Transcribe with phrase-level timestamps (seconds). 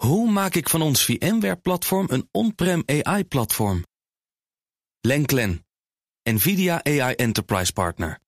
[0.00, 3.84] Hoe maak ik van ons VMware-platform een on-prem AI-platform?
[5.00, 5.66] Lenklen,
[6.22, 8.18] NVIDIA AI Enterprise Partner.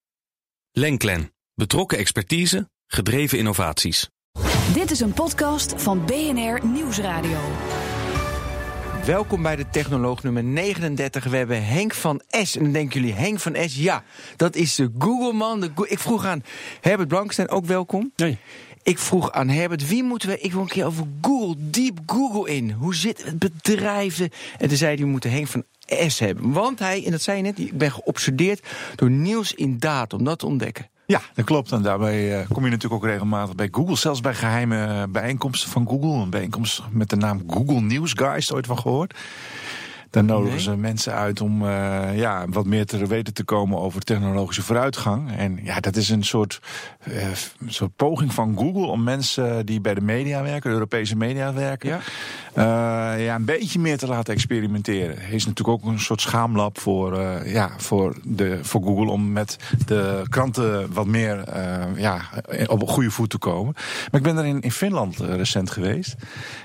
[0.73, 4.09] Lenklen, betrokken expertise, gedreven innovaties.
[4.75, 7.41] Dit is een podcast van BNR Nieuwsradio.
[9.07, 11.25] Welkom bij de Technoloog nummer 39.
[11.25, 12.57] We hebben Henk van S.
[12.57, 14.05] En dan denken jullie, Henk van S, ja,
[14.37, 15.61] dat is de Google-man.
[15.61, 16.43] De Go ik vroeg aan
[16.81, 18.13] Herbert Blankenstein, ook welkom.
[18.17, 18.39] Nee.
[18.83, 20.41] Ik vroeg aan Herbert, wie moeten we...
[20.41, 22.71] Ik wil een keer over Google, diep Google in.
[22.71, 24.31] Hoe zit het bedrijven?
[24.59, 25.65] En toen zei hij, we moeten Henk van
[26.09, 26.53] S hebben.
[26.53, 30.25] Want hij, en dat zei je net, ik ben geobsedeerd door nieuws in data, om
[30.25, 30.91] dat te ontdekken.
[31.07, 31.73] Ja, dat klopt.
[31.73, 33.97] En daarbij uh, kom je natuurlijk ook regelmatig bij Google.
[33.97, 36.23] Zelfs bij geheime uh, bijeenkomsten van Google.
[36.23, 39.15] Een bijeenkomst met de naam Google News Guys, ooit van gehoord.
[40.13, 40.61] Dan nodigen nee.
[40.61, 45.37] ze mensen uit om uh, ja, wat meer te weten te komen over technologische vooruitgang.
[45.37, 46.61] En ja, dat is een soort,
[47.09, 47.27] uh,
[47.67, 51.89] soort poging van Google om mensen die bij de media werken, de Europese media werken,
[51.89, 52.01] ja.
[52.57, 55.17] Uh, ja, een beetje meer te laten experimenteren.
[55.17, 59.57] Er is natuurlijk ook een soort schaamlab voor, ja, voor, de, voor Google om met
[59.87, 61.45] de kranten wat meer
[61.97, 62.21] ja,
[62.67, 63.73] op een goede voet te komen.
[64.11, 66.15] Maar ik ben er in, in Finland recent geweest.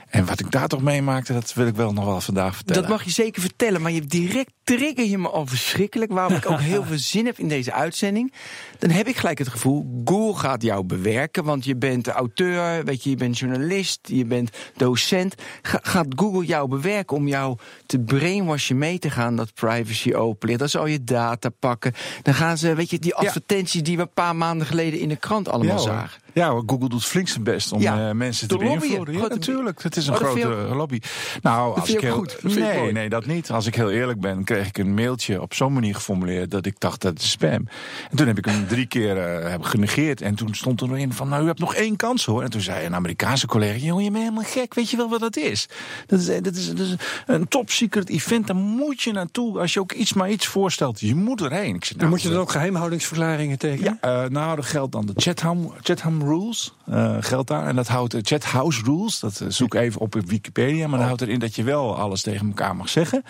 [0.10, 2.82] En wat ik daar toch meemaakte, dat wil ik wel nog wel vandaag vertellen.
[2.82, 6.12] Dat mag je zeker vertellen, maar je direct trigger je me al verschrikkelijk.
[6.12, 8.34] Waarom ik ook heel veel zin heb in deze uitzending.
[8.78, 11.44] Dan heb ik gelijk het gevoel, Google gaat jou bewerken.
[11.44, 15.36] Want je bent auteur, weet je, je bent journalist, je bent docent.
[15.62, 20.48] Ga, gaat Google jou bewerken om jou te brainwashen mee te gaan dat privacy open
[20.48, 20.60] ligt.
[20.60, 21.94] Dan zal je data pakken.
[22.22, 23.82] Dan gaan ze, weet je, die advertenties ja.
[23.82, 26.22] die we een paar maanden geleden in de krant allemaal ja, zagen.
[26.38, 29.14] Ja, Google doet flink zijn best om ja, uh, mensen te beïnvloeden.
[29.14, 29.84] Ja, natuurlijk.
[29.84, 30.76] Het is een oh, grote je...
[30.76, 31.00] lobby.
[31.42, 32.14] Nou, dat als ik heel...
[32.14, 32.38] goed.
[32.42, 33.52] Dat nee, nee, dat niet.
[33.52, 36.80] Als ik heel eerlijk ben, kreeg ik een mailtje op zo'n manier geformuleerd dat ik
[36.80, 37.68] dacht dat is spam.
[38.10, 40.22] En toen heb ik hem drie keer uh, heb genegeerd.
[40.22, 42.44] En toen stond er nog in van, nou, u hebt nog één kans hoor.
[42.44, 44.74] En toen zei een Amerikaanse collega, jongen, je bent helemaal gek.
[44.74, 45.68] Weet je wel wat dat is?
[46.06, 48.48] Dat is, dat is, dat is een top secret event.
[48.48, 51.00] Daar moet je naartoe als je ook iets maar iets voorstelt.
[51.00, 51.76] Je moet erheen.
[51.76, 53.98] Ik zei, nou, moet je dan ook geheimhoudingsverklaringen tekenen?
[54.02, 56.72] Ja, uh, nou, dat geldt dan de Chatham, Chatham Rules.
[56.92, 57.68] Uh, geldt daar.
[57.68, 59.20] En dat houdt de Chat House Rules.
[59.20, 60.88] Dat uh, zoek even op Wikipedia.
[60.88, 63.24] Maar dat houdt erin dat je wel alles tegen elkaar mag zeggen.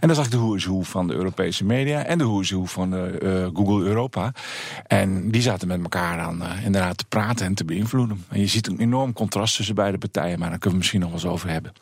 [0.00, 2.04] En dan zag ik de hoe is hoe van de Europese media.
[2.04, 4.32] En de hoe is hoe van uh, Google Europa.
[4.86, 8.24] En die zaten met elkaar aan inderdaad te praten en te beïnvloeden.
[8.28, 10.38] En je ziet een enorm contrast tussen beide partijen.
[10.38, 11.72] Maar daar kunnen we misschien nog wel eens over hebben.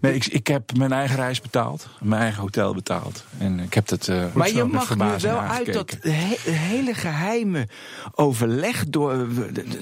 [0.00, 1.88] Nee, ik, ik heb mijn eigen reis betaald.
[2.00, 3.24] Mijn eigen hotel betaald.
[3.38, 7.68] En ik heb het Maar je mag nu wel uit dat he hele geheime
[8.14, 9.26] overleg door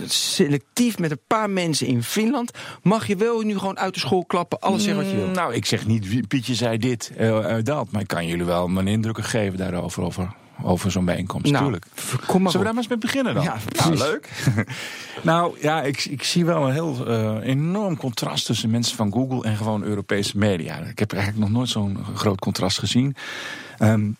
[0.06, 2.50] selectief met een paar mensen in Finland.
[2.82, 5.34] Mag je wel nu gewoon uit de school klappen, alles zeggen wat je wilt?
[5.34, 7.90] Nou, ik zeg niet, Pietje zei dit, uh, dat.
[7.90, 10.02] Maar ik kan jullie wel mijn indrukken geven daarover.
[10.02, 11.86] Over, over zo'n bijeenkomst, nou, tuurlijk.
[12.26, 13.42] Kom maar Zullen we daar maar eens mee beginnen dan?
[13.42, 14.28] Ja, nou, leuk.
[15.22, 19.42] nou ja, ik, ik zie wel een heel uh, enorm contrast tussen mensen van Google
[19.42, 20.78] en gewoon Europese media.
[20.78, 23.16] Ik heb eigenlijk nog nooit zo'n groot contrast gezien.
[23.78, 24.16] Um,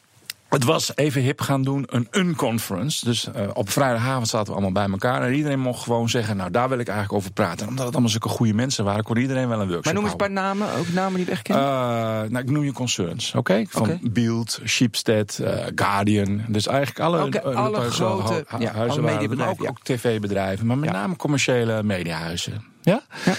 [0.50, 3.04] het was even hip gaan doen, een unconference.
[3.04, 5.22] Dus uh, op vrijdagavond zaten we allemaal bij elkaar.
[5.22, 7.60] En iedereen mocht gewoon zeggen, nou daar wil ik eigenlijk over praten.
[7.60, 10.02] En omdat het allemaal zulke goede mensen waren, kon iedereen wel een workshop Maar noem
[10.02, 11.64] eens een paar namen, ook namen die we echt kennen.
[11.64, 13.38] Uh, nou, ik noem je concerns, oké?
[13.38, 13.66] Okay?
[13.68, 13.98] Van okay.
[14.02, 16.44] Beeld, Sheepstead, uh, Guardian.
[16.48, 19.68] Dus eigenlijk alle, okay, alle grote hu ja, huizen alle waren, maar ook, ja.
[19.68, 20.66] ook tv-bedrijven.
[20.66, 20.94] Maar met ja.
[20.94, 22.64] name commerciële mediahuizen.
[22.82, 23.02] Ja?
[23.24, 23.34] ja.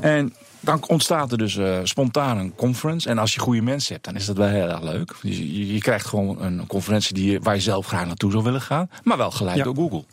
[0.00, 0.34] En
[0.66, 3.08] dan ontstaat er dus uh, spontaan een conference.
[3.08, 5.14] En als je goede mensen hebt, dan is dat wel heel erg leuk.
[5.22, 8.60] Je, je krijgt gewoon een conferentie die je, waar je zelf graag naartoe zou willen
[8.60, 8.90] gaan.
[9.04, 9.64] Maar wel geleid ja.
[9.64, 10.04] door Google.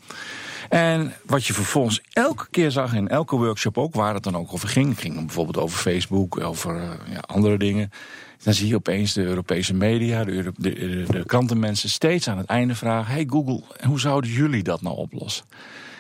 [0.70, 4.54] En wat je vervolgens elke keer zag in elke workshop ook, waar het dan ook
[4.54, 4.90] over ging.
[4.90, 7.92] Het ging bijvoorbeeld over Facebook, over uh, ja, andere dingen.
[8.44, 12.48] Dan zie je opeens de Europese media, de, de, de, de krantenmensen steeds aan het
[12.48, 15.46] einde vragen: Hey Google, hoe zouden jullie dat nou oplossen?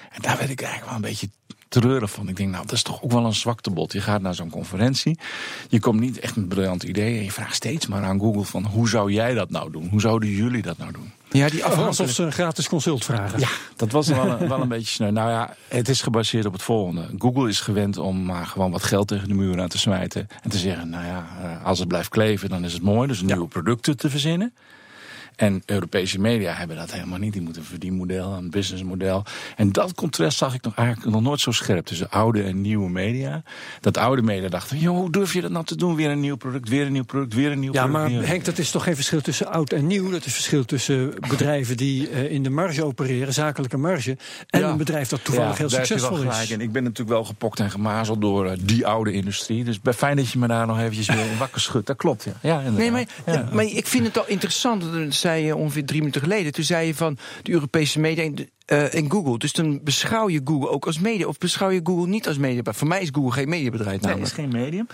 [0.10, 1.30] En daar werd ik eigenlijk wel een beetje
[1.74, 2.28] treurig van.
[2.30, 3.94] Ik denk, nou, dat is toch ook wel een zwaktebod.
[3.94, 5.18] Je gaat naar zo'n conferentie,
[5.70, 7.18] je komt niet echt met briljante ideeën...
[7.18, 9.88] en je vraagt steeds maar aan Google van, hoe zou jij dat nou doen?
[9.90, 11.12] Hoe zouden jullie dat nou doen?
[11.32, 13.40] Ja, die alsof ze een gratis consult vragen.
[13.40, 15.12] Ja, dat was wel een, wel een beetje sneu.
[15.12, 17.10] Nou ja, het is gebaseerd op het volgende.
[17.18, 20.28] Google is gewend om maar gewoon wat geld tegen de muur aan te smijten...
[20.42, 21.26] en te zeggen, nou ja,
[21.64, 23.08] als het blijft kleven, dan is het mooi.
[23.08, 23.48] Dus nieuwe ja.
[23.48, 24.54] producten te verzinnen.
[25.36, 27.34] En Europese media hebben dat helemaal niet.
[27.34, 29.24] Die moeten een verdienmodel, een businessmodel.
[29.56, 32.90] En dat contrast zag ik nog eigenlijk nog nooit zo scherp tussen oude en nieuwe
[32.90, 33.44] media.
[33.80, 35.96] Dat oude media dachten, joh, hoe durf je dat nou te doen?
[35.96, 38.12] Weer een nieuw product, weer een nieuw product, weer een nieuw ja, product.
[38.12, 40.12] Ja, maar Henk, dat is toch geen verschil tussen oud en nieuw?
[40.12, 44.18] Dat is verschil tussen bedrijven die uh, in de marge opereren, zakelijke marge,
[44.50, 44.70] en ja.
[44.70, 46.52] een bedrijf dat toevallig ja, heel succesvol is.
[46.52, 49.64] En ik ben natuurlijk wel gepokt en gemazeld door uh, die oude industrie.
[49.64, 51.88] Dus fijn dat je me daar nog eventjes weer in wakker schudt.
[51.88, 52.34] Dat klopt, ja.
[52.42, 53.50] ja nee, maar, ja.
[53.54, 54.84] maar ik vind het al interessant
[55.24, 56.52] zei je ongeveer drie minuten geleden.
[56.52, 58.32] Toen zei je van de Europese media.
[58.74, 59.38] Uh, in Google.
[59.38, 61.28] Dus dan beschouw je Google ook als media.
[61.28, 62.62] Of beschouw je Google niet als media?
[62.74, 64.02] Voor mij is Google geen mediabedrijf.
[64.02, 64.88] Nee, het is geen medium.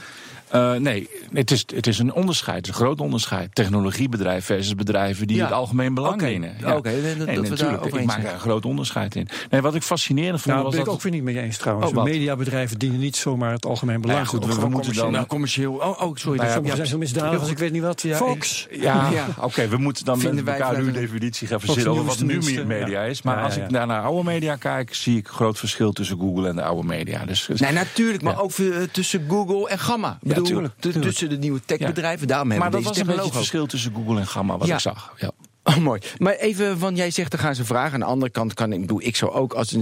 [0.56, 3.56] Uh, nee, het is, het is een onderscheid, het is een groot onderscheid.
[3.56, 6.30] Technologiebedrijf versus bedrijven die het algemeen belang okay.
[6.30, 6.56] dienen.
[6.60, 6.68] Ja.
[6.68, 7.86] Oké, okay, dat, nee, dat natuurlijk.
[7.86, 9.28] ik maak daar een groot onderscheid in.
[9.50, 10.88] Nee, wat ik fascinerend vond nou, was ben dat...
[10.88, 11.92] ik ook weer niet mee eens trouwens.
[11.92, 14.20] Oh, mediabedrijven dienen niet zomaar het algemeen belang.
[14.20, 15.12] Nou, goed, we, we moeten dan...
[15.12, 15.74] Nou, commercieel...
[15.74, 16.40] Oh, oh sorry.
[16.40, 18.02] Nou, ja, zijn zo misdadig als ik weet niet wat.
[18.02, 18.68] Ja, Fox.
[18.72, 19.28] Ja, ja.
[19.30, 22.66] oké, okay, we moeten dan met elkaar nu een definitie gaan verzinnen over wat nu
[22.66, 23.22] media is.
[23.22, 26.56] Maar als ik naar oude media kijk, zie ik een groot verschil tussen Google en
[26.56, 27.26] de oude media.
[27.26, 28.52] Dus, nee, natuurlijk, maar ook
[28.92, 30.20] tussen Google en Gamma.
[30.22, 30.74] Ja, tuurlijk.
[30.80, 33.06] Tussen de nieuwe techbedrijven, daarom hebben we deze technologie.
[33.06, 35.14] Maar dat was een beetje het verschil tussen Google en Gamma, wat ik zag.
[35.18, 35.32] Ja.
[35.64, 36.02] Oh, mooi.
[36.18, 37.94] Maar even, want jij zegt, er gaan ze vragen.
[37.94, 39.78] Aan de andere kant kan ik, doe ik zou ook als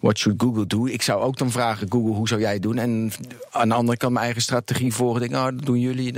[0.00, 0.86] what should Google do?
[0.86, 2.78] Ik zou ook dan vragen, Google, hoe zou jij het doen?
[2.78, 3.12] En
[3.62, 5.20] aan de andere kant mijn eigen strategie volgen.
[5.20, 6.12] Denk, oh, dat doen jullie.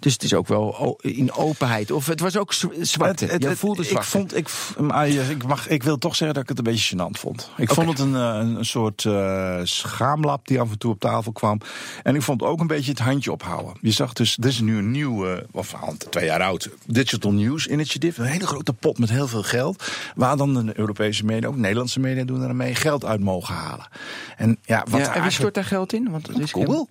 [0.00, 1.90] Dus het is ook wel in openheid.
[1.90, 3.20] Of het was ook zwart.
[3.20, 3.88] Je voelde.
[3.88, 4.48] Ik, vond, ik,
[5.30, 7.50] ik, mag, ik wil toch zeggen dat ik het een beetje gênant vond.
[7.56, 11.00] Ik vond het een, eh, een, een soort uh, schaamlap die af en toe op
[11.00, 11.60] tafel kwam.
[12.02, 13.72] En ik vond ook een beetje het handje ophouden.
[13.80, 15.74] Je zag dus, dit is nu een nieuw, of
[16.10, 18.20] twee jaar oud, Digital News Initiative.
[18.20, 19.92] Een hele grote pot met heel veel geld.
[20.14, 23.86] Waar dan de Europese media, ook Nederlandse media doen er mee, geld uit mogen halen.
[24.36, 26.10] En, ja, wat ja, en wie stort daar geld in?
[26.10, 26.83] Want het is Google.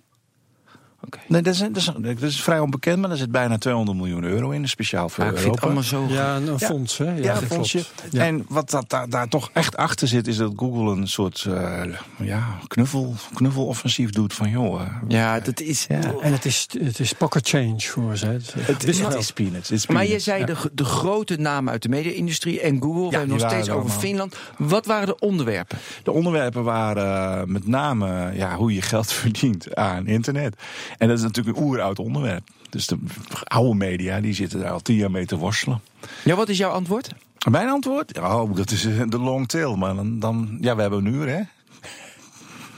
[1.06, 1.22] Okay.
[1.28, 4.24] Nee, dat is, dat, is, dat is, vrij onbekend, maar er zit bijna 200 miljoen
[4.24, 5.60] euro in, speciaal voor ah, Europa.
[5.60, 6.06] allemaal zo.
[6.08, 7.04] Ja, een fonds, hè?
[7.04, 7.84] Ja, ja een fondsje.
[8.12, 11.82] En wat dat, daar, daar, toch echt achter zit, is dat Google een soort uh,
[12.18, 14.80] ja, knuffel, knuffeloffensief doet van joh.
[14.80, 15.86] Uh, ja, dat is.
[15.86, 18.26] En het is, het is pocket change voor ze.
[18.26, 19.70] Het, het, is, het is peanuts.
[19.70, 23.08] It's maar je zei de, de grote namen uit de media-industrie en Google.
[23.08, 24.36] we hebben nog steeds over Finland.
[24.58, 25.78] Wat waren de onderwerpen?
[26.02, 30.56] De onderwerpen waren uh, met name ja, hoe je geld verdient aan internet.
[30.98, 32.48] En dat is natuurlijk een oeroud onderwerp.
[32.70, 32.98] Dus de
[33.44, 35.80] oude media die zitten daar al tien jaar mee te worstelen.
[36.24, 37.10] Ja, wat is jouw antwoord?
[37.50, 38.18] Mijn antwoord?
[38.18, 39.76] Oh, dat is eh, de long tail.
[39.76, 41.40] Maar dan, dan ja, we hebben een uur, hè?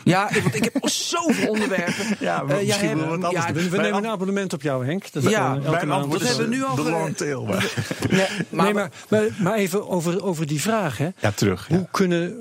[0.07, 2.05] Ja, want ik heb zoveel onderwerpen.
[2.21, 5.13] Ja, uh, misschien wat ja, we, we nemen een abonnement op jou, Henk.
[5.13, 7.45] Dat ja, elke maand dat hebben we nu al De long tail.
[7.45, 7.65] Maar.
[8.11, 10.99] Ja, maar, nee, maar, maar, maar, even over, over die vraag.
[10.99, 11.09] Hè.
[11.21, 11.69] Ja, terug.
[11.69, 12.35] Hoe kunnen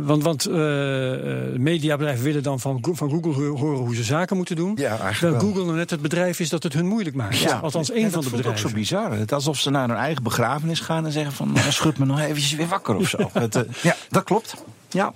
[0.00, 0.54] want want uh,
[1.56, 4.72] mediabedrijven willen dan van, van Google horen hoe ze zaken moeten doen.
[4.74, 7.38] Ja, Terwijl Google nou net het bedrijf is dat het hun moeilijk maakt.
[7.38, 8.50] Ja, Althans, één van de bedrijven.
[8.50, 9.12] Dat is ook zo bizar.
[9.12, 11.56] Het alsof ze naar hun eigen begrafenis gaan en zeggen van...
[11.68, 13.30] schud me nog eventjes weer wakker of zo.
[13.32, 14.54] het, ja, dat klopt.
[14.88, 15.12] Ja.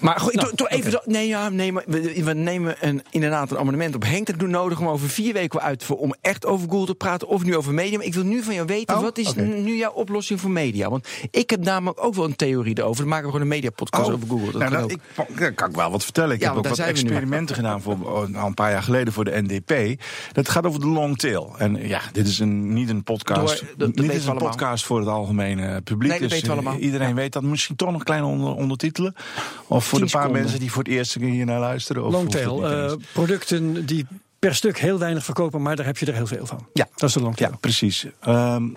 [0.00, 1.00] Maar goed, nou, even.
[1.04, 4.26] Nee, ja, nee, maar we, nemen een, inderdaad een abonnement op Henk.
[4.26, 7.28] Dat doen nodig om over vier weken uit voor om echt over Google te praten.
[7.28, 7.96] Of nu over media.
[7.96, 10.90] Maar ik wil nu van jou weten, oh, wat is nu jouw oplossing voor media?
[10.90, 12.96] Want ik heb namelijk ook wel een theorie erover.
[13.00, 14.52] Dan maken we gewoon een mediapodcast oh, over Google.
[14.52, 16.34] Dat nou, kan, ik, kan ik wel wat vertellen.
[16.34, 17.98] Ik heb ook wat experimenten gedaan voor,
[18.30, 20.02] nou, een paar jaar geleden voor de NDP.
[20.32, 21.54] Dat gaat over de long tail.
[21.58, 23.64] En ja, dit is een, niet een podcast.
[23.76, 26.10] Door, niet is een podcast voor het algemene publiek.
[26.10, 26.80] Nee, dat dus, weten we allemaal.
[26.82, 27.42] Iedereen weet dat.
[27.42, 29.14] Misschien toch nog kleine onder, ondertitelen.
[29.66, 32.04] Of voor de paar mensen die voor het eerst hier naar luisteren?
[32.04, 34.06] Of Longtail, uh, producten die
[34.38, 36.66] per stuk heel weinig verkopen, maar daar heb je er heel veel van.
[36.72, 37.50] Ja, dat is de longtail.
[37.50, 38.06] Ja, precies.
[38.28, 38.76] Um,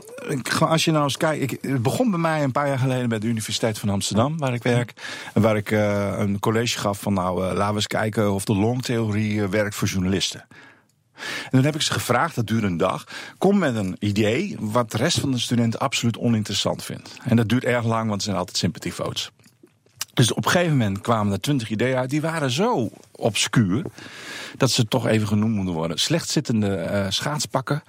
[0.59, 3.19] als je nou eens kijkt, ik, het begon bij mij een paar jaar geleden bij
[3.19, 4.93] de Universiteit van Amsterdam, waar ik werk.
[5.33, 8.55] Waar ik uh, een college gaf van nou, uh, laten we eens kijken of de
[8.55, 10.45] longtheorie werkt voor journalisten.
[11.15, 13.03] En dan heb ik ze gevraagd, dat duurt een dag.
[13.37, 17.17] Kom met een idee wat de rest van de studenten absoluut oninteressant vindt.
[17.23, 19.31] En dat duurt erg lang, want het zijn altijd sympathievotes.
[20.13, 22.09] Dus op een gegeven moment kwamen er twintig ideeën uit.
[22.09, 23.83] Die waren zo obscuur
[24.57, 25.99] dat ze toch even genoemd moeten worden.
[25.99, 27.83] Slechtzittende uh, schaatspakken.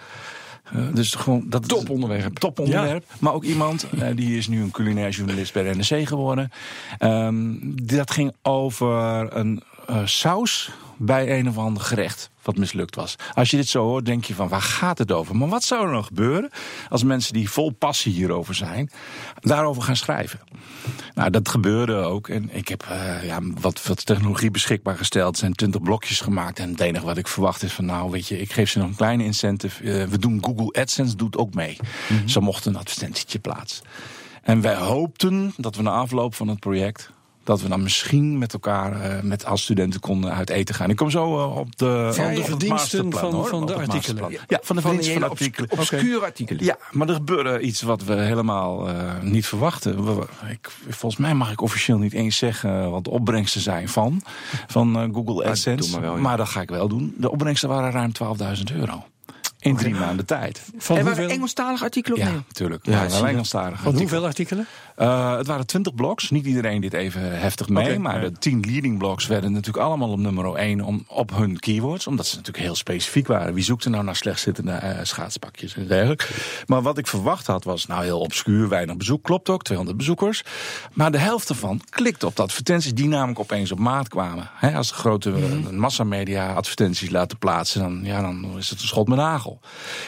[0.74, 2.38] Uh, dus gewoon dat top onderwerp.
[2.38, 3.04] Top onderwerp.
[3.18, 6.50] Maar ook iemand, uh, die is nu een culinair journalist bij de NRC geworden.
[7.00, 9.62] Um, dat ging over een
[10.04, 13.16] saus bij een of ander gerecht wat mislukt was.
[13.34, 15.36] Als je dit zo hoort, denk je van waar gaat het over?
[15.36, 16.50] Maar wat zou er nog gebeuren
[16.88, 18.90] als mensen die vol passie hierover zijn,
[19.40, 20.40] daarover gaan schrijven?
[21.14, 22.28] Nou, dat gebeurde ook.
[22.28, 25.32] En ik heb uh, ja, wat, wat technologie beschikbaar gesteld.
[25.32, 26.58] Er zijn twintig blokjes gemaakt.
[26.58, 28.88] En het enige wat ik verwacht is van nou, weet je, ik geef ze nog
[28.88, 29.82] een kleine incentive.
[29.82, 31.76] Uh, we doen Google AdSense, doet ook mee.
[31.80, 32.28] Mm -hmm.
[32.28, 33.84] Ze mochten een advertentietje plaatsen.
[34.42, 37.10] En wij hoopten dat we na afloop van het project
[37.44, 40.90] dat we dan misschien met elkaar uh, met als studenten konden uit eten gaan.
[40.90, 44.30] Ik kom zo uh, op de van de verdiensten van, van de artikelen.
[44.48, 45.70] Ja, van de verdiensten van de artikelen.
[45.70, 46.64] Obscure artikelen.
[46.64, 50.04] Ja, maar er gebeurde iets wat we helemaal uh, niet verwachten.
[50.04, 54.22] We, ik, volgens mij mag ik officieel niet eens zeggen wat de opbrengsten zijn van,
[54.66, 55.92] van Google AdSense.
[55.92, 56.20] Maar, wel, ja.
[56.20, 57.14] maar, dat ga ik wel doen.
[57.16, 58.12] De opbrengsten waren ruim
[58.68, 59.04] 12.000 euro.
[59.64, 60.62] In drie maanden tijd.
[60.76, 62.86] Van en waren Engelstalige artikelen of Ja, natuurlijk.
[62.86, 64.66] Ja, wel Engelstalige Van hoeveel artikelen?
[64.98, 66.30] Uh, het waren twintig blogs.
[66.30, 67.98] Niet iedereen dit even heftig mee.
[67.98, 72.06] maar de tien leading blogs werden natuurlijk allemaal op nummer 1 om, op hun keywords.
[72.06, 73.54] Omdat ze natuurlijk heel specifiek waren.
[73.54, 76.26] Wie zoekt er nou naar slechtzittende uh, schaatspakjes en dergelijke.
[76.66, 79.22] Maar wat ik verwacht had was nou heel obscuur, weinig bezoek.
[79.22, 80.42] Klopt ook, 200 bezoekers.
[80.92, 84.50] Maar de helft ervan klikte op de advertenties die namelijk opeens op maat kwamen.
[84.74, 89.08] als de grote mm massamedia advertenties laten plaatsen, dan, ja, dan is het een schot
[89.08, 89.53] met nagel.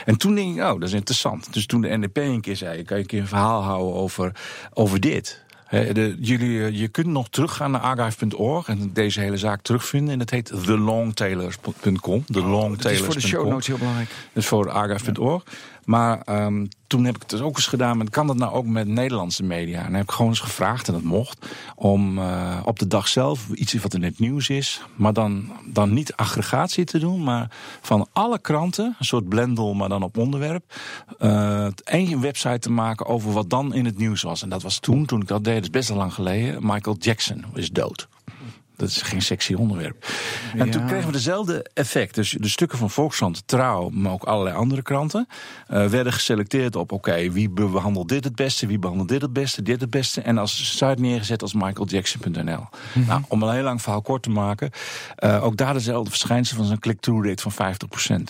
[0.05, 1.53] En toen denk ik, oh, dat is interessant.
[1.53, 4.33] Dus toen de NDP een keer zei, kan je een keer een verhaal houden over,
[4.73, 5.45] over dit.
[5.71, 10.12] de, jullie, eh, je kunt nog teruggaan naar archive.org en deze hele zaak terugvinden.
[10.12, 12.25] En dat heet thelongtailers.com.
[12.25, 14.09] The oh, dat is voor de show notes heel belangrijk.
[14.09, 15.45] Dat is voor archive.org.
[15.87, 17.97] Maar um, toen heb ik het dus ook eens gedaan.
[17.97, 19.78] Maar kan dat nou ook met Nederlandse media?
[19.78, 23.09] En dan heb ik gewoon eens gevraagd, en dat mocht, om uh, op de dag
[23.09, 24.83] zelf iets wat in het nieuws is.
[24.97, 27.50] Maar dan, dan niet aggregatie te doen, maar
[27.81, 30.75] van alle kranten, een soort blendel, maar dan op onderwerp.
[31.21, 34.43] Uh, één website te maken over wat dan in het nieuws was.
[34.43, 36.59] En dat was toen, toen ik dat deed, dat is best al lang geleden.
[36.62, 38.09] Michael Jackson is dood.
[38.76, 40.06] Dat is geen sexy onderwerp.
[40.56, 42.14] En toen kregen we dezelfde effect.
[42.14, 45.28] Dus de stukken van Volkskrant, Trouw, maar ook allerlei andere kranten...
[45.71, 48.66] Uh, werden geselecteerd op, oké, wie behandelt dit het beste...
[48.66, 50.21] wie behandelt dit het beste, dit het beste...
[50.21, 52.66] en als site neergezet als michaeljackson.nl.
[52.92, 54.71] Mm nou, om een heel lang verhaal kort te maken...
[55.25, 57.75] Uh, ook daar dezelfde verschijnsel van zo'n click-through rate van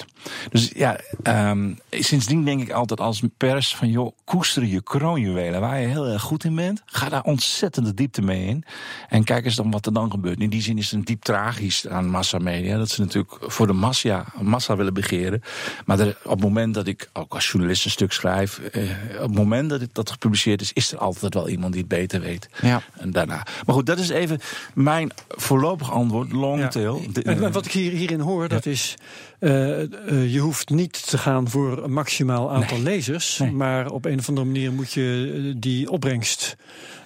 [0.03, 0.16] 50%.
[0.51, 3.91] Dus ja, um, sindsdien denk ik altijd als pers van...
[3.91, 6.83] joh, koester je kroonjuwelen waar je heel erg goed in bent.
[6.87, 8.65] Ga daar ontzettende diepte mee in.
[9.09, 10.41] En kijk eens dan wat er dan gebeurt.
[10.41, 12.77] In die zin is het een diep tragisch aan massamedia.
[12.77, 15.43] Dat ze natuurlijk voor de massa, massa willen begeren.
[15.85, 18.59] Maar er, op het moment dat ik ook als journalist een stuk schrijf.
[18.59, 18.83] Eh,
[19.15, 22.21] op het moment dat dat gepubliceerd is, is er altijd wel iemand die het beter
[22.21, 22.49] weet.
[22.63, 22.83] Ja.
[22.93, 23.47] En daarna.
[23.67, 24.41] Maar goed, dat is even
[24.75, 26.33] mijn voorlopig antwoord.
[26.33, 27.03] Longtail.
[27.13, 27.51] Ja.
[27.51, 28.97] wat ik hier, hierin hoor, dat is.
[29.47, 33.43] Uh, uh, je hoeft niet te gaan voor een maximaal aantal lezers.
[33.53, 36.57] Maar op een of andere manier moet je die opbrengst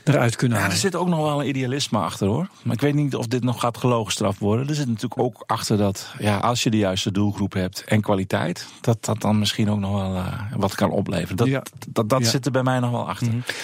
[0.04, 0.73] eruit kunnen halen.
[0.73, 2.49] Ja, er zit ook nog wel een idealisme achter hoor.
[2.62, 4.69] Maar ik weet niet of dit nog gaat gelogenstraft worden.
[4.69, 8.66] Er zit natuurlijk ook achter dat ja, als je de juiste doelgroep hebt en kwaliteit,
[8.80, 11.37] dat dat dan misschien ook nog wel uh, wat kan opleveren.
[11.37, 11.62] Dat, ja.
[11.88, 13.26] dat, dat, zit er bij mij nog wel achter.
[13.26, 13.54] Mm -hmm.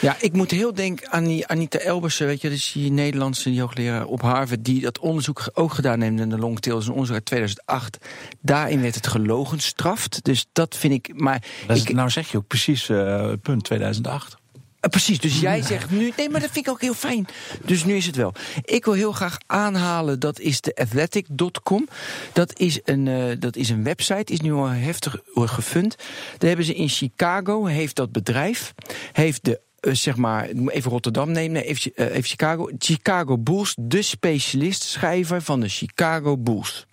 [0.00, 4.04] Ja, ik moet heel denken aan die Anita Elbersen, weet je, dus die Nederlandse hoogleraar
[4.06, 7.24] op Harvard, die dat onderzoek ook gedaan heeft in de longtail, is een onderzoek uit
[7.24, 7.98] 2008.
[8.40, 10.24] Daarin werd het gelogenstraft.
[10.24, 11.20] Dus dat vind ik.
[11.20, 14.39] Maar ik, nou zeg je ook precies uh, punt 2008.
[14.80, 16.12] Uh, precies, dus jij zegt nu.
[16.16, 17.26] Nee, maar dat vind ik ook heel fijn.
[17.64, 18.34] Dus nu is het wel.
[18.62, 21.88] Ik wil heel graag aanhalen, dat is de athletic.com.
[22.32, 25.96] Dat, is een, uh, dat is een website, is nu al heftig gefund.
[26.38, 28.74] Daar hebben ze in Chicago, heeft dat bedrijf,
[29.12, 32.70] heeft de uh, zeg maar, even Rotterdam nemen, even, uh, even, Chicago.
[32.78, 36.86] Chicago Bulls, de specialist schrijver van de Chicago Bulls.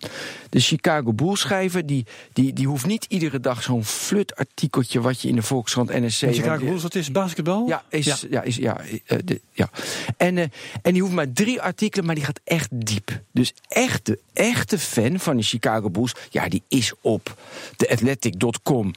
[0.48, 5.28] De Chicago Bulls schrijver, die, die, die hoeft niet iedere dag zo'n flutartikeltje wat je
[5.28, 6.20] in de Volkskrant NSC...
[6.20, 7.66] De Chicago Bulls, wat is basketbal?
[7.66, 8.16] Ja, is, ja.
[8.30, 9.70] ja, is, ja, uh, de, ja.
[10.16, 10.38] En,
[10.82, 13.22] en die hoeft maar drie artikelen, maar die gaat echt diep.
[13.32, 17.36] Dus echte, echte fan van de Chicago Bulls, ja, die is op
[17.76, 18.92] de athletic.com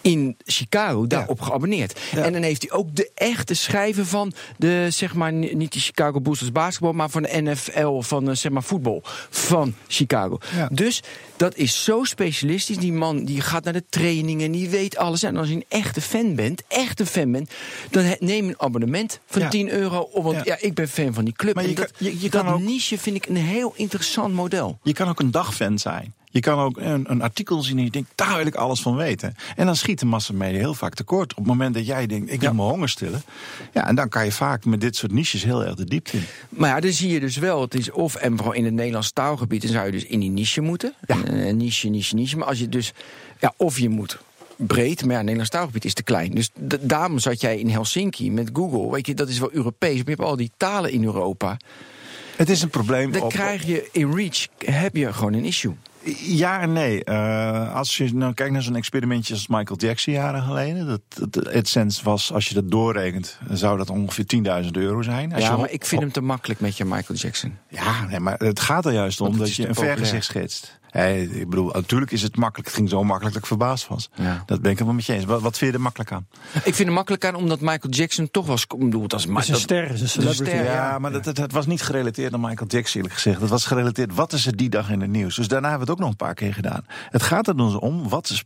[0.00, 2.00] in Chicago daarop geabonneerd.
[2.14, 6.20] En dan heeft hij ook de echte schrijver van de, zeg maar, niet de Chicago
[6.20, 10.38] Bulls basketbal, maar van de NFL, van de, zeg maar, voetbal van Chicago.
[10.72, 11.02] Dus
[11.36, 12.76] dat is zo specialistisch.
[12.76, 15.22] Die man die gaat naar de trainingen, die weet alles.
[15.22, 17.50] En als je een echte fan bent, echte fan bent,
[17.90, 20.08] dan neem een abonnement van 10 euro.
[20.12, 20.56] Want ja.
[20.60, 21.54] ik ben fan van die club.
[21.54, 24.78] Maar je, dat, je, je kan dat ook, niche vind ik een heel interessant model.
[24.82, 26.14] Je kan ook een dagfan zijn.
[26.32, 28.96] Je kan ook een, een, artikel zien en je denkt, daar wil ik alles van
[28.96, 29.34] weten.
[29.56, 31.30] En dan schiet de massamedia heel vaak tekort.
[31.30, 33.22] Op het moment dat jij denkt, ik wil mijn honger stillen.
[33.72, 36.24] Ja, en dan kan je vaak met dit soort niches heel erg de diepte in.
[36.48, 39.12] Maar ja, dan zie je dus wel, het is of, en vooral in het Nederlands
[39.12, 40.94] taalgebied, dan zou je dus in die niche moeten.
[41.06, 41.16] Ja.
[41.24, 42.36] Een niche, niche, niche.
[42.36, 42.92] Maar als je dus,
[43.38, 44.18] ja, of je moet
[44.56, 46.30] breed, maar ja, Nederlands taalgebied is te klein.
[46.30, 48.90] Dus daarom zat jij in Helsinki met Google.
[48.90, 51.56] Weet je, dat is wel Europees, maar je hebt al die talen in Europa.
[52.36, 53.12] Het is een probleem.
[53.12, 55.74] Dan krijg je in Reach heb je gewoon een issue.
[56.18, 57.02] Ja en nee.
[57.04, 60.86] Uh, als je nou kijkt naar zo'n experimentje als Michael Jackson jaren geleden.
[60.86, 64.24] Dat, dat, AdSense was, als je dat doorrekent, zou dat ongeveer
[64.64, 65.34] 10.000 euro zijn.
[65.34, 67.58] Als ja, je maar ik vind hem te makkelijk met je Michael Jackson.
[67.68, 70.79] Ja, nee, maar het gaat er juist om dat je een vergezicht schetst.
[70.90, 72.68] Hey, ik bedoel, natuurlijk is het makkelijk.
[72.68, 74.10] Het ging zo makkelijk dat ik verbaasd was.
[74.14, 74.42] Ja.
[74.46, 75.24] Dat ben ik wel met je eens.
[75.24, 76.26] Wat, wat vind je er makkelijk aan?
[76.64, 78.62] Ik vind er makkelijk aan omdat Michael Jackson toch was.
[78.62, 80.56] Ik bedoel, als is een ster, is een celebrity.
[80.56, 83.40] ja, ja, maar Dat, het, was niet gerelateerd aan Michael Jackson, eerlijk gezegd.
[83.40, 85.36] Het was gerelateerd, wat is er die dag in het nieuws?
[85.36, 86.86] Dus daarna hebben we het ook nog een paar keer gedaan.
[87.10, 88.44] Het gaat er dus om, wat is...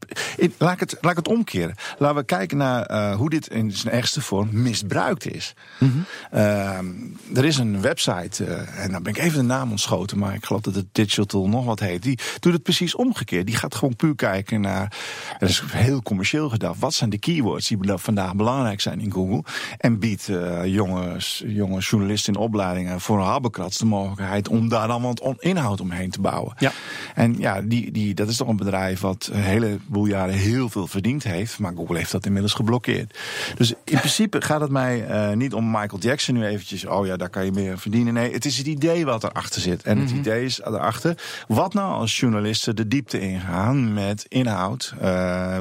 [0.59, 1.75] Laat ik het, laat ik het omkeren.
[1.99, 5.55] Laten we kijken naar uh, hoe dit in zijn ergste vorm misbruikt is.
[5.79, 6.39] Mm -hmm.
[6.39, 10.19] uh, er is een website, uh, en dan ben ik even de naam ontschoten...
[10.19, 12.03] maar ik geloof dat het Digital nog wat heet...
[12.03, 13.47] die doet het precies omgekeerd.
[13.47, 14.97] Die gaat gewoon puur kijken naar,
[15.38, 19.45] dat is heel commercieel gedacht, wat zijn de keywords die vandaag belangrijk zijn in Google.
[19.79, 24.88] En biedt uh, jonge, jonge journalisten in opleidingen voor een habbekrats de mogelijkheid om daar
[24.88, 26.55] dan wat inhoud omheen te bouwen.
[26.59, 26.73] Ja.
[27.14, 30.87] En ja, die, die, dat is toch een bedrijf wat een heleboel jaren heel veel
[30.87, 33.19] verdiend heeft, maar Google heeft dat inmiddels geblokkeerd.
[33.57, 37.17] Dus in principe gaat het mij uh, niet om Michael Jackson nu eventjes, oh ja,
[37.17, 38.14] daar kan je meer verdienen.
[38.14, 39.83] Nee, het is het idee wat erachter zit.
[39.83, 40.19] En het mhm.
[40.19, 45.02] idee is erachter, wat nou als journalisten de diepte ingaan met inhoud uh,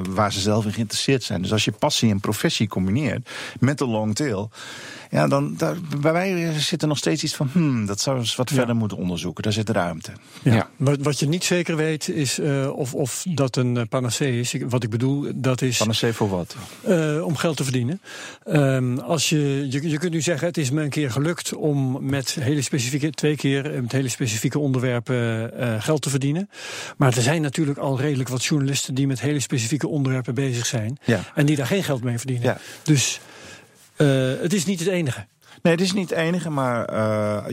[0.10, 1.42] waar ze zelf in geïnteresseerd zijn.
[1.42, 3.30] Dus als je passie en professie combineert
[3.60, 4.52] met de long tail,
[5.10, 8.36] ja, dan daar, bij wij zit er nog steeds iets van, hmm, dat zou eens
[8.36, 9.44] wat verder moeten onderzoeken.
[9.44, 10.12] Daar zit ruimte.
[10.44, 10.70] Ja.
[10.76, 14.56] Wat, wat je niet zeker weet is uh, of, of dat een uh, panacee is.
[14.68, 15.78] Wat ik bedoel, dat is.
[15.78, 16.56] Panacee voor wat?
[16.88, 18.02] Uh, om geld te verdienen.
[18.48, 22.06] Um, als je, je, je kunt nu zeggen, het is me een keer gelukt om
[22.06, 25.52] met hele specifieke, twee keer met hele specifieke onderwerpen
[25.82, 26.50] geld te verdienen.
[26.98, 30.98] Maar er zijn natuurlijk al redelijk wat journalisten die met hele specifieke onderwerpen bezig zijn.
[31.06, 31.32] Ja.
[31.36, 32.46] En die daar geen geld mee verdienen.
[32.46, 32.58] Ja.
[32.84, 33.20] Dus
[33.98, 35.26] uh, het is niet het enige.
[35.64, 37.46] Nee, het is niet het enige, maar uh,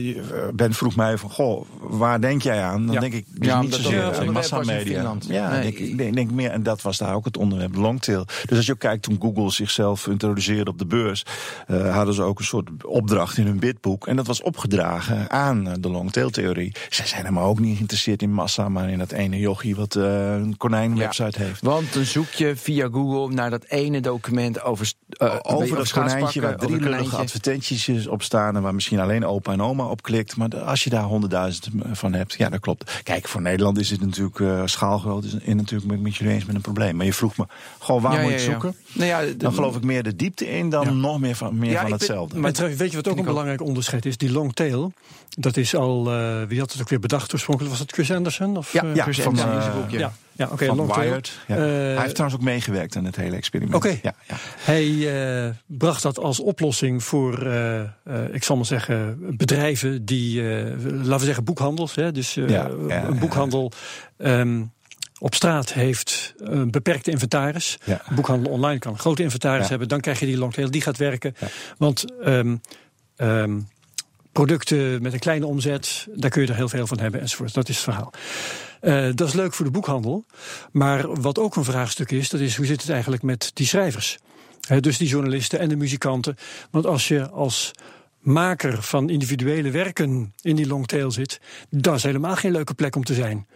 [0.53, 2.85] Ben vroeg mij van, goh, waar denk jij aan?
[2.85, 5.15] Dan denk ik dus ja, niet zozeer massamedia.
[5.27, 5.61] Ja, nee.
[5.61, 8.25] denk, ik denk, denk, meer, en dat was daar ook het onderwerp, longtail.
[8.45, 11.25] Dus als je ook kijkt, toen Google zichzelf introduceerde op de beurs,
[11.67, 14.07] uh, hadden ze ook een soort opdracht in hun bidboek.
[14.07, 16.75] En dat was opgedragen aan de longtail-theorie.
[16.89, 20.33] Zij zijn helemaal ook niet geïnteresseerd in massa, maar in dat ene jochie wat uh,
[20.33, 21.61] een konijnwebsite heeft.
[21.61, 24.93] Want dan zoek je via Google naar dat ene document over...
[25.41, 27.15] over dat konijntje waar drie lullige
[28.01, 30.37] advertenties op staan en waar misschien alleen opa en oma op klikt.
[30.37, 33.01] Maar als je daar honderdduizend van hebt, ja, dat klopt.
[33.03, 35.23] Kijk, voor Nederland is het natuurlijk uh, schaalgroot.
[35.23, 36.95] Is in natuurlijk met jullie eens met een probleem.
[36.95, 37.45] Maar je vroeg me,
[37.79, 38.75] gewoon waar moet je zoeken?
[38.93, 41.91] Nou ja, dan geloof ik meer de diepte in dan nog meer van, meer van
[41.91, 42.39] hetzelfde.
[42.39, 44.17] Maar weet je wat ook een belangrijk onderscheid is?
[44.17, 44.93] Die long tail.
[45.29, 47.75] Dat is al, uh, wie had het ook weer bedacht oorspronkelijk?
[47.75, 48.57] Was dat Chris Anderson?
[48.57, 49.51] Of, ja, uh, ja, Chris Anderson.
[49.91, 50.13] Uh, ja.
[50.41, 50.71] Ja, oké.
[50.71, 51.39] Okay, Wired.
[51.47, 51.55] Ja.
[51.55, 53.75] Uh, hij heeft trouwens ook meegewerkt aan het hele experiment.
[53.75, 53.99] Oké.
[54.01, 54.35] Ja, ja.
[54.57, 57.81] Hij uh, bracht dat als oplossing voor, uh,
[58.31, 60.43] ik zal maar zeggen, bedrijven die,
[60.83, 61.95] laten we zeggen, boekhandels.
[61.95, 63.71] Hè, dus een boekhandel.
[64.17, 64.71] Um,
[65.19, 67.77] op straat heeft een beperkte inventaris.
[68.15, 69.87] Boekhandel online kan een grote inventaris hebben.
[69.87, 71.35] Dan krijg je die longtail, die gaat werken.
[71.77, 72.61] Want um,
[73.17, 73.67] um,
[74.31, 77.53] producten met een kleine omzet, daar kun je er heel veel van hebben enzovoort.
[77.53, 78.13] Dat is het verhaal.
[78.81, 80.25] Uh, dat is leuk voor de boekhandel.
[80.71, 84.17] Maar wat ook een vraagstuk is, dat is hoe zit het eigenlijk met die schrijvers?
[84.79, 86.37] Dus die journalisten en de muzikanten.
[86.71, 87.71] Want als je als
[88.19, 91.39] maker van individuele werken in die longtail zit,
[91.69, 93.47] dat is helemaal geen leuke plek om te zijn.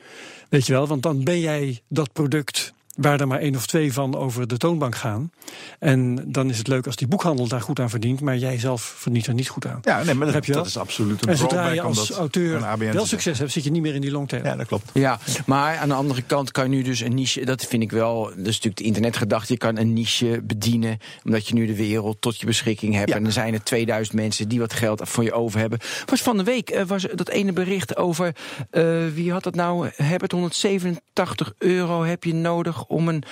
[0.49, 3.93] Weet je wel, want dan ben jij dat product waar er maar één of twee
[3.93, 5.31] van over de toonbank gaan.
[5.79, 8.81] En dan is het leuk als die boekhandel daar goed aan verdient, maar jij zelf
[8.81, 9.79] verdient er niet goed aan.
[9.81, 13.39] Ja, nee, maar dat, dat is absoluut een En zodra je als auteur wel succes
[13.39, 14.43] hebt, zit je niet meer in die longtail.
[14.43, 14.89] Ja, dat klopt.
[14.93, 17.91] Ja, maar aan de andere kant kan je nu dus een niche, dat vind ik
[17.91, 21.75] wel, dat is natuurlijk de internetgedachte, je kan een niche bedienen, omdat je nu de
[21.75, 23.11] wereld tot je beschikking hebt.
[23.11, 25.79] En er zijn er 2000 mensen die wat geld voor je over hebben.
[26.05, 28.35] Was van de week uh, was dat ene bericht over,
[28.71, 33.23] uh, wie had dat nou, heb het 187 euro heb je nodig om een,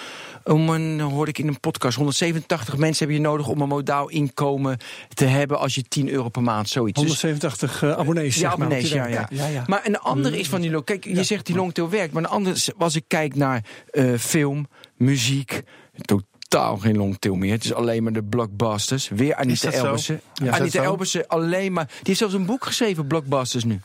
[0.44, 4.10] om een, hoorde ik in een podcast, 187 mensen heb je nodig om een modaal
[4.10, 4.78] inkomen
[5.14, 7.00] te hebben als je 10 euro per maand zoiets.
[7.00, 8.36] 187 uh, abonnees.
[8.36, 9.28] Ja, abonnees, ja, ja.
[9.32, 9.64] ja, ja.
[9.68, 10.86] Maar een andere is van die long.
[10.86, 14.68] Kijk, je zegt die longtail werkt, maar een andere, als ik kijk naar uh, film,
[14.98, 15.62] muziek,
[16.02, 17.52] totaal geen longtail meer.
[17.52, 19.10] Het is alleen maar de blockbusters.
[19.10, 20.22] Weer Anita Elbersen.
[20.34, 21.86] Ja, Anita Elbersen alleen maar.
[21.86, 23.80] Die heeft zelfs een boek geschreven, blockbusters nu.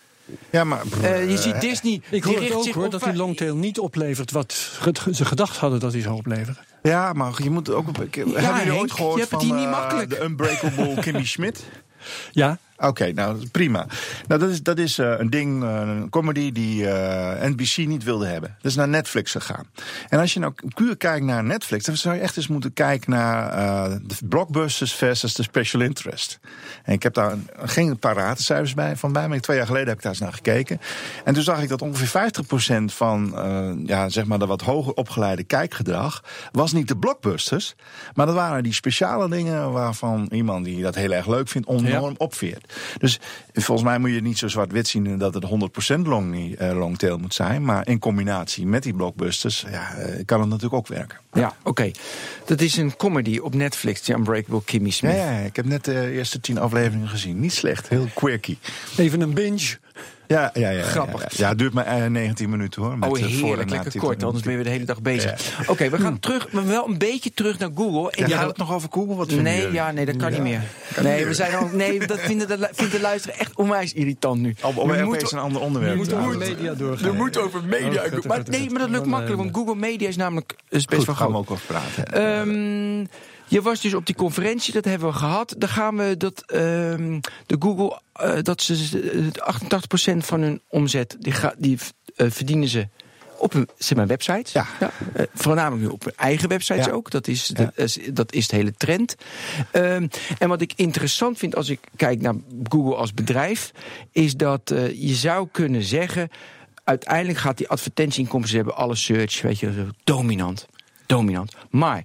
[0.50, 0.82] Ja, maar...
[1.02, 2.02] Uh, je ziet Disney...
[2.10, 4.52] Ik hoor het ook hoor, dat die longtail niet oplevert wat
[5.12, 6.56] ze gedacht hadden dat hij zou opleveren.
[6.82, 7.86] Ja, maar je moet ook...
[8.10, 11.62] Ja, hebben jullie ooit gehoord van uh, de Unbreakable Kimmy Schmidt?
[12.30, 12.58] Ja.
[12.80, 13.86] Oké, nou prima.
[14.26, 18.04] Nou, dat is, dat is uh, een ding, uh, een comedy die uh, NBC niet
[18.04, 18.56] wilde hebben.
[18.56, 19.66] Dat is naar Netflix gegaan.
[20.08, 23.10] En als je nou puur kijkt naar Netflix, dan zou je echt eens moeten kijken
[23.10, 23.50] naar
[24.02, 26.38] de blockbusters versus de special interest.
[26.84, 30.02] En ik heb daar geen paratencijfers bij van bij, maar twee jaar geleden heb ik
[30.02, 30.80] daar eens naar gekeken.
[31.24, 32.30] En toen zag ik dat ongeveer
[32.80, 33.32] 50% van
[33.86, 37.74] ja, zeg maar de wat hoger opgeleide kijkgedrag was niet de blockbusters,
[38.14, 42.10] maar dat waren die speciale dingen waarvan iemand die dat heel erg leuk vindt enorm
[42.10, 42.14] ja.
[42.16, 42.67] opveert.
[42.98, 43.18] Dus
[43.52, 47.18] volgens mij moet je het niet zo zwart-wit zien dat het 100% long, uh, longtail
[47.18, 47.64] moet zijn.
[47.64, 51.18] Maar in combinatie met die blockbusters ja, uh, kan het natuurlijk ook werken.
[51.32, 51.68] Ja, oké.
[51.68, 51.94] Okay.
[52.44, 55.14] Dat is een comedy op Netflix, The Unbreakable Kimmy Smith.
[55.14, 57.40] Ja, ja, ik heb net de eerste tien afleveringen gezien.
[57.40, 58.56] Niet slecht, heel quirky.
[58.96, 59.78] Even een binge.
[60.28, 60.82] Ja, ja, ja.
[60.82, 61.20] Grappig.
[61.20, 61.36] Ja, ja.
[61.44, 62.98] ja het duurt maar 19 minuten hoor.
[62.98, 65.58] Met oh, eh, heerlijk, lekker kort, anders ben je weer de hele dag bezig.
[65.66, 68.10] Oké, we gaan terug, maar wel een beetje terug naar Google.
[68.10, 69.14] En Ja, gaat het nog over Google?
[69.14, 70.62] Wat Nee, ja, nee, dat kan niet meer.
[71.02, 74.40] Nee, we zijn al, nee, dat vinden de, lu- vindt de luisteraar echt onwijs irritant
[74.40, 74.54] nu.
[74.60, 77.08] We moeten- een ander onderwerp moet te over media doorgaan.
[77.08, 78.04] Er moet over media.
[78.04, 81.04] Oh, maar, nee, maar dat lukt makkelijk, eh, want Google Media is namelijk is best
[81.06, 82.14] wel gaan we ook over praten.
[83.48, 85.54] Je was dus op die conferentie, dat hebben we gehad.
[85.58, 91.16] Dan gaan we dat ehm, de Google, eh, dat ze eh, 88% van hun omzet,
[91.20, 91.78] die, ga, die
[92.16, 92.88] eh, verdienen ze
[93.38, 94.52] op hun zeg maar, websites.
[94.52, 94.66] Ja.
[95.12, 96.92] Eh, voornamelijk nu op hun eigen websites Ja.
[96.92, 97.10] ook.
[97.10, 99.14] Dat is, de, dat is de hele trend.
[99.70, 100.06] Ehm,
[100.38, 103.70] en wat ik interessant vind als ik kijk naar Google als bedrijf,
[104.12, 106.28] is dat je zou kunnen zeggen.
[106.84, 110.66] Uiteindelijk gaat die advertentieinkomsten ze hebben alle search, weet je, dominant.
[111.06, 111.56] Dominant.
[111.70, 112.04] Maar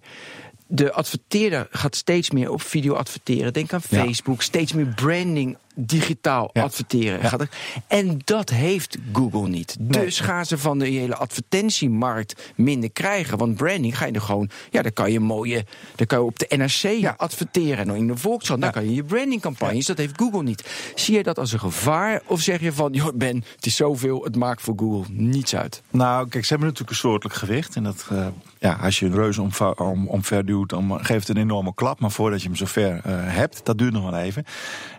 [0.76, 3.54] de adverteerder gaat steeds meer op video adverteren.
[3.54, 4.04] Denk aan Ja.
[4.04, 6.64] Facebook, steeds meer branding digitaal Ja.
[6.64, 7.22] adverteren.
[7.22, 7.38] Ja.
[7.38, 7.50] Er-
[7.88, 9.76] en dat heeft Google niet.
[9.80, 10.06] Nee.
[10.06, 13.38] Dus gaan ze van de hele advertentiemarkt minder krijgen.
[13.38, 16.40] Want branding ga je er gewoon, ja, dan kan je mooie, dan kan je op
[16.40, 17.90] de NRC adverteren.
[17.90, 18.76] En in de Volkskrant, dan Ja.
[18.80, 19.86] kan je je brandingcampagnes.
[19.86, 20.92] Dat heeft Google niet.
[20.96, 22.22] Zie je dat als een gevaar?
[22.28, 25.82] Of zeg je van, joh, Ben, het is zoveel, het maakt voor Google niets uit.
[25.92, 27.76] Nou, kijk, ze hebben natuurlijk een soortelijk gewicht.
[27.76, 28.28] En dat, eh,
[28.60, 32.00] ja, als je een reus omva- om, omver duwt, dan geeft het een enorme klap.
[32.00, 34.44] Maar voordat je hem zover eh hebt, dat duurt nog wel even.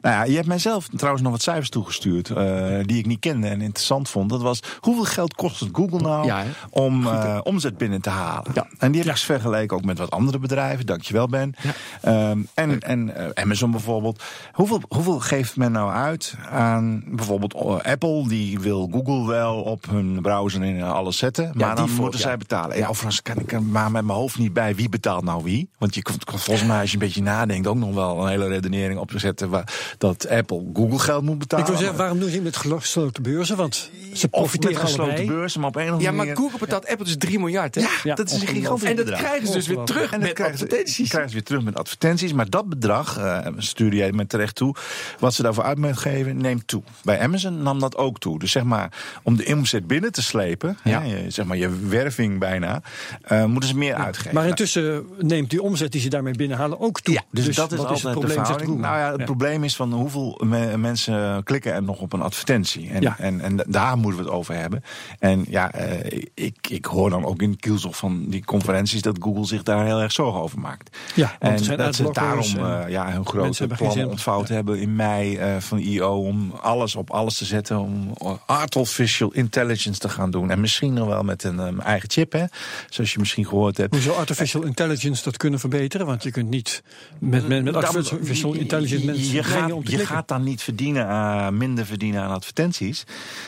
[0.03, 2.31] Nou ja, je hebt mijzelf trouwens nog wat cijfers toegestuurd.
[2.31, 4.31] eh, die ik niet kende en interessant vond.
[4.31, 8.51] Dat was, hoeveel geld kost het Google nou Ja, om eh, omzet binnen te halen?
[8.55, 8.67] Ja.
[8.79, 10.87] En die heb ik eens vergeleken ook met wat andere bedrijven.
[10.87, 11.55] Dankjewel, Ben.
[12.03, 14.23] Ehm, en en eh, Amazon bijvoorbeeld.
[14.53, 18.29] Hoeveel, hoeveel geeft men nou uit aan bijvoorbeeld Apple?
[18.29, 21.51] Die wil Google wel op hun browser en alles zetten.
[21.55, 22.27] Maar dan die voor- moeten ja.
[22.27, 22.77] zij betalen.
[22.77, 22.89] Ja.
[22.89, 25.69] Overigens kan ik er maar met mijn hoofd niet bij wie betaalt nou wie.
[25.79, 28.49] Want je kunt volgens mij, als je een beetje nadenkt, ook nog wel een hele
[28.49, 31.65] redenering opzetten waar, dat Apple Google geld moet betalen.
[31.65, 33.57] Ik wil zeggen, waarom doen ze niet met gesloten beurzen?
[33.57, 35.27] Want ze profiteren gesloten allebei.
[35.27, 36.41] beurzen, maar op een of andere Ja, maar manier.
[36.43, 37.81] Google betaalt Apple dus 3 miljard, hè?
[37.81, 40.21] Ja, Ja, dat is een gigantisch En dat krijgen ze dus weer terug En dat
[40.21, 41.09] met krijgen ze, advertenties.
[41.09, 42.33] krijgen ze weer terug met advertenties.
[42.33, 44.75] Maar dat bedrag, eh stuur jij met terecht toe,
[45.19, 46.83] wat ze daarvoor uit moeten geven, neemt toe.
[47.03, 48.39] Bij Amazon nam dat ook toe.
[48.39, 51.01] Dus zeg maar, om de omzet binnen te slepen, Ja.
[51.03, 52.83] hè, je- zeg maar je werving bijna,
[53.23, 54.35] eh, moeten ze meer uitgeven.
[54.35, 57.15] Maar intussen neemt die omzet die ze daarmee binnenhalen ook toe.
[57.15, 58.81] Ja, dus, dat is altijd het probleem.
[58.81, 59.25] Nou ja, het Ja.
[59.25, 62.91] probleem is van hoeveel me- mensen klikken er nog op een advertentie.
[62.91, 63.17] En, Ja.
[63.19, 64.85] en, en daar moeten we het over hebben.
[65.19, 69.47] En ja, eh, ik, ik hoor dan ook in kielzog van die conferenties dat Google
[69.47, 70.97] zich daar heel erg zorgen over maakt.
[71.15, 75.37] Ja, en dat ze daarom en eh, ja, hun grote plan ontvouwd hebben in mei
[75.37, 77.79] eh, van IO om alles op alles te zetten.
[77.79, 78.13] Om
[78.47, 80.51] artificial intelligence te gaan doen.
[80.51, 82.45] En misschien nog wel met een eh, eigen chip, hè,
[82.89, 83.93] zoals je misschien gehoord hebt.
[83.95, 86.07] Hoe zou artificial intelligence dat kunnen verbeteren?
[86.07, 86.83] Want je kunt niet
[87.19, 91.07] met, met, met artificial intelligence mensen je gaat, om te je gaat dan niet verdienen,
[91.07, 93.05] aan- minder verdienen aan advertenties.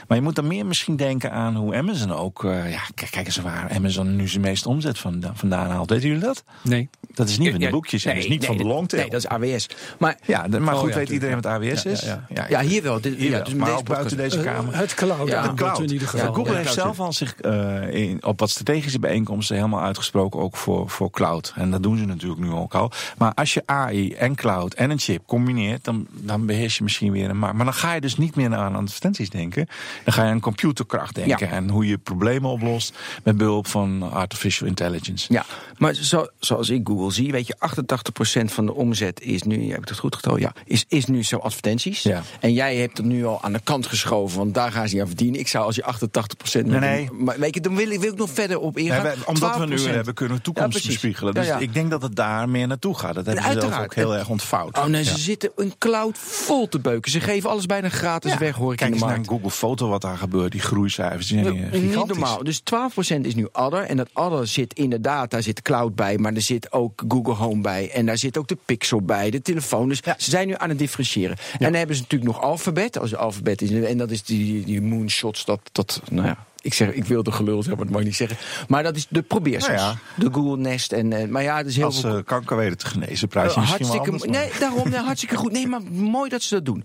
[0.09, 2.45] Maar je moet dan meer misschien denken aan hoe Amazon ook.
[2.45, 5.91] eh, ja, kijk, kijk eens waar Amazon nu zijn meeste omzet van, vandaan haalt.
[5.91, 6.45] Weten jullie dat?
[6.63, 6.89] Nee.
[7.15, 9.03] Dat is niet van de boekjes en nee, dat is niet nee, van de longtail.
[9.03, 9.69] Nee, dat is AWS.
[9.99, 12.01] Maar ja, maar Oh, goed, ja, weet iedereen wat AWS Ja, is?
[12.35, 13.01] ja, ja, hier wel.
[13.01, 14.77] Dit, Hier wel, dus maar ook buiten deze Eh, kamer.
[14.77, 15.81] het cloud Ja, de cloud.
[15.81, 16.33] in ieder geval.
[16.35, 20.91] Google heeft zelf al zich eh, in, op wat strategische bijeenkomsten helemaal uitgesproken, ook voor,
[20.91, 21.53] voor cloud.
[21.57, 22.91] En dat doen ze natuurlijk nu ook al.
[23.19, 27.13] Maar als je AI en cloud en een chip combineert, dan, dan beheers je misschien
[27.13, 27.57] weer een markt.
[27.57, 29.69] Maar dan ga je dus niet meer aan advertenties denken.
[30.05, 31.53] Dan ga je aan computerkracht denken Ja.
[31.55, 35.33] en hoe je problemen oplost met behulp van artificial intelligence.
[35.33, 35.45] Ja,
[35.79, 39.79] maar zo, zoals ik Google zie, weet je, 88% van de omzet is nu, heb
[39.79, 40.39] ik dat goed geteld?
[40.41, 42.03] Ja, is, is nu zo advertenties.
[42.03, 42.23] Ja.
[42.41, 45.07] En jij hebt het nu al aan de kant geschoven, want daar gaan ze aan
[45.07, 45.41] verdienen.
[45.41, 47.11] Ik zou als je 88% Nee, nee.
[47.13, 49.03] Maar weet je, dan wil ik, wil ik nog verder op ingaan.
[49.03, 49.95] Nee, wij- omdat we nu 12%.
[49.95, 51.35] hebben kunnen toekomst Ja, bespiegelen.
[51.35, 53.15] Dus ik denk dat het daar meer naartoe gaat.
[53.15, 54.79] Dat hebben ze zelf ook heel erg ontvouwd.
[54.79, 57.11] Oh nee, ze zitten een cloud vol te beuken.
[57.11, 58.39] Ze geven alles bijna gratis Ja.
[58.39, 59.33] weg, hoor ik Kijk in de eens naar markt.
[59.33, 60.53] een Google Foto wat daar gebeurt.
[60.53, 62.17] Die groeicijfers zijn eh, Niet gigantisch.
[62.17, 62.45] normaal.
[62.45, 63.83] Dus 12% is nu Adder.
[63.83, 66.19] En dat Adder zit inderdaad, daar zit cloud bij.
[66.19, 67.91] Maar er zit ook Google Home bij.
[67.91, 69.89] En daar zit ook de Pixel bij, de telefoon.
[69.89, 71.37] Dus ze zijn nu aan het differentiëren.
[71.53, 72.99] En dan hebben ze natuurlijk nog Alphabet.
[72.99, 73.71] Als Alphabet is.
[73.71, 75.45] En dat is die, die moonshots.
[75.45, 76.45] Dat, dat, nou ja.
[76.67, 78.37] Ik, zeg, ik wilde gelul zeggen, maar dat mag ik niet zeggen.
[78.69, 79.81] Maar dat is de probeersels.
[79.81, 80.93] Nou De Google Nest.
[80.93, 82.17] En, eh, maar ja, het is heel Als veel...
[82.17, 85.01] uh, kanker weten te genezen, prijs je Uh, misschien wel hartstikke, anders, nee, daarom nee,
[85.01, 85.53] hartstikke goed.
[85.53, 86.85] Nee, maar mooi dat ze dat doen.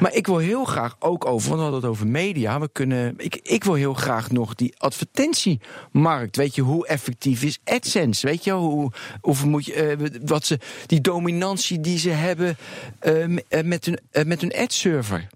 [0.00, 2.60] Maar ik wil heel graag ook over, want we hadden het over media.
[2.60, 6.36] We kunnen, ik, ik wil heel graag nog die advertentiemarkt.
[6.36, 8.26] Weet je, hoe effectief is AdSense?
[8.26, 12.56] Weet je, hoe, of moet je, eh, wat ze, die dominantie die ze hebben
[12.98, 15.26] eh, eh, met hun, eh, met hun ad-server.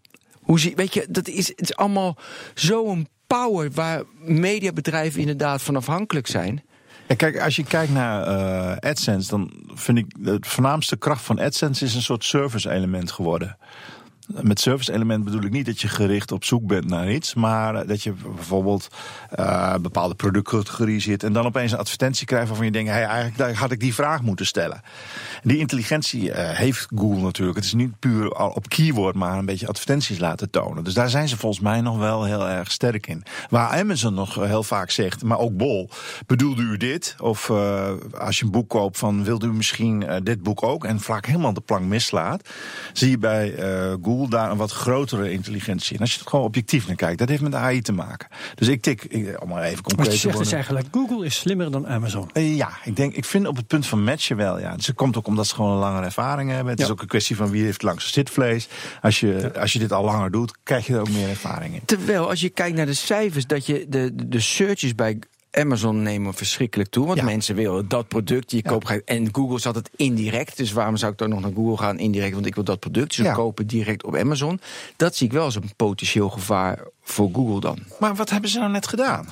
[0.42, 2.16] Hoe zie, weet je, dat is, het is allemaal
[2.54, 6.62] zo'n power waar mediabedrijven inderdaad van afhankelijk zijn.
[7.08, 11.40] Ja, kijk, als je kijkt naar eh, AdSense, dan vind ik de voornaamste kracht van
[11.40, 13.56] AdSense is een soort service element geworden.
[14.26, 17.87] Met service element bedoel ik niet dat je gericht op zoek bent naar iets, maar
[17.87, 18.88] dat je bijvoorbeeld
[19.38, 23.58] uh, bepaalde productcategorie zit en dan opeens een advertentie krijgt waarvan je denkt, hey, eigenlijk
[23.58, 24.82] had ik die vraag moeten stellen.
[25.42, 27.56] Die intelligentie uh, heeft Google natuurlijk.
[27.56, 30.84] Het is niet puur op keyword, maar een beetje advertenties laten tonen.
[30.84, 33.22] Dus daar zijn ze volgens mij nog wel heel erg sterk in.
[33.50, 35.90] Waar Amazon nog heel vaak zegt, maar ook Bol,
[36.26, 37.14] bedoelde u dit?
[37.18, 37.50] Of
[38.18, 40.84] als je een boek koopt van, wilde u misschien dit boek ook?
[40.84, 42.48] En vaak helemaal de plank mislaat.
[42.92, 43.54] Zie je bij
[44.02, 45.94] Google daar een wat grotere intelligentie.
[45.94, 48.29] En als je het gewoon objectief naar kijkt, dat heeft met AI te maken.
[48.55, 50.42] Dus ik tik, ik, om maar even concreet te worden.
[50.42, 52.31] is eigenlijk, Google is slimmer dan Amazon.
[52.33, 54.77] Uh, ja, ik denk, ik vind op het punt van matchen wel, ja.
[54.77, 56.72] Dus het komt ook omdat ze gewoon een langere ervaring hebben.
[56.72, 58.68] Het is ook een kwestie van wie heeft langste zitvlees.
[59.03, 61.81] Als je, als je dit al langer doet, krijg je er ook meer ervaring in.
[61.85, 65.18] Terwijl, als je kijkt naar de cijfers, dat je de, de searches bij
[65.55, 67.07] Amazon nemen verschrikkelijk toe.
[67.07, 68.51] Want mensen willen dat product.
[68.51, 70.57] Je koopt, en Google zat het indirect.
[70.57, 72.35] Dus waarom zou ik dan nog naar Google gaan indirect?
[72.35, 73.17] Want ik wil dat product.
[73.17, 73.33] Dus ja.
[73.33, 74.61] kopen direct op Amazon.
[74.97, 77.79] Dat zie ik wel als een potentieel gevaar voor Google dan.
[77.99, 79.29] Maar wat hebben ze nou net gedaan?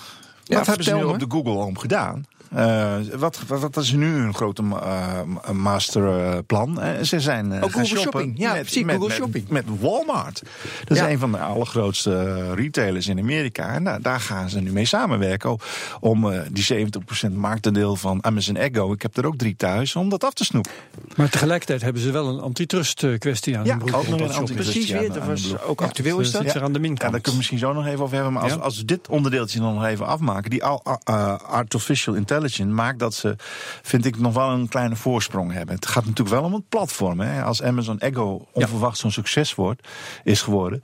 [0.46, 2.24] wat hebben ze nu op de Google Home gedaan?
[2.56, 6.78] Uh, wat, wat, is nu een grote uh, masterplan?
[6.78, 8.38] Uh, ze zijn uh, Google Shopping.
[8.38, 9.48] Ja, met, precies, met, Google met, Shopping.
[9.48, 10.42] Met Walmart.
[10.84, 13.74] Dat is een van de allergrootste retailers in Amerika.
[13.74, 15.56] En daar gaan ze nu mee samenwerken
[16.00, 16.88] om die
[17.28, 20.44] 70% marktendeel van Amazon Echo, ik heb er ook drie thuis, om dat af te
[20.44, 20.72] snoepen.
[21.16, 24.70] Maar tegelijkertijd hebben ze wel een antitrust kwestie aan ja, de ook nog een antitrust
[24.70, 26.52] Precies weer, dat was ook actueel is dat.
[26.52, 27.02] Ja, aan de minkant.
[27.02, 28.32] Ja, daar kunnen we misschien zo nog even over hebben.
[28.32, 32.40] Maar als, als we dit onderdeeltje nog even afmaken, die artificial intelligence
[32.74, 33.36] maakt dat ze,
[33.82, 35.74] vind ik, nog wel een kleine voorsprong hebben.
[35.74, 37.20] Het gaat natuurlijk wel om het platform.
[37.20, 37.42] Hè.
[37.42, 39.88] Als Amazon Echo onverwacht zo'n succes wordt,
[40.24, 40.82] is geworden,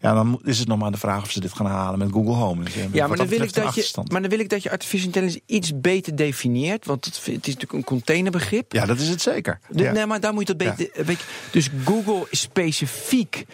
[0.00, 2.34] ja, dan is het nog maar de vraag of ze dit gaan halen met Google
[2.34, 2.64] Home.
[2.64, 5.06] Dus, ja, maar dan, wil ik dat je, maar dan wil ik dat je artificial
[5.06, 8.72] intelligence iets beter definieert, want het, het is natuurlijk een containerbegrip.
[8.72, 9.60] Ja, dat is het zeker.
[9.68, 11.06] De, Nee, maar daar moet je dat beter.
[11.06, 11.16] Ja.
[11.50, 13.46] Dus Google is specifiek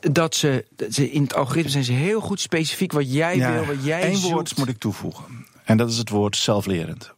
[0.00, 3.84] dat ze, ze in het algoritme zijn ze heel goed specifiek wat jij wil, wat
[3.84, 5.24] jij Eén woord moet ik toevoegen.
[5.64, 7.14] En dat is het woord zelflerend.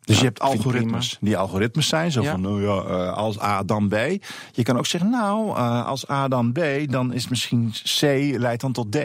[0.00, 2.12] Dus je hebt algoritmes die algoritmes zijn.
[2.12, 3.94] Zo van, nou ja, uh, als A dan B.
[4.52, 8.00] Je kan ook zeggen, nou, uh, als A dan B, dan is misschien C
[8.38, 8.96] leidt dan tot D.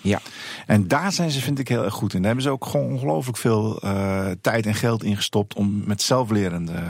[0.00, 0.20] Ja.
[0.66, 2.18] En daar zijn ze, vind ik, heel erg goed in.
[2.18, 6.02] Daar hebben ze ook gewoon ongelooflijk veel uh, tijd en geld in gestopt om met
[6.02, 6.82] zelflerende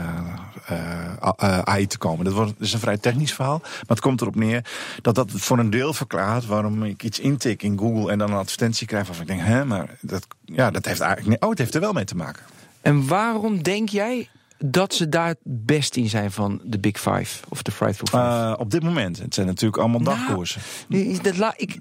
[1.37, 2.25] AI te komen.
[2.25, 3.59] Dat, wordt, dat is een vrij technisch verhaal.
[3.59, 4.65] Maar het komt erop neer
[5.01, 8.37] dat dat voor een deel verklaart waarom ik iets intik in Google en dan een
[8.37, 11.43] advertentie krijg waarvan ik denk, hè, maar dat, ja, dat heeft eigenlijk.
[11.43, 12.43] Oh, het heeft er wel mee te maken.
[12.81, 17.43] En waarom denk jij dat ze daar het best in zijn van de Big Five
[17.49, 18.21] of de Frightful Five?
[18.21, 19.19] Uh, op dit moment.
[19.19, 20.61] Het zijn natuurlijk allemaal nou, dagkoersen.
[21.21, 21.77] Dat la, ik,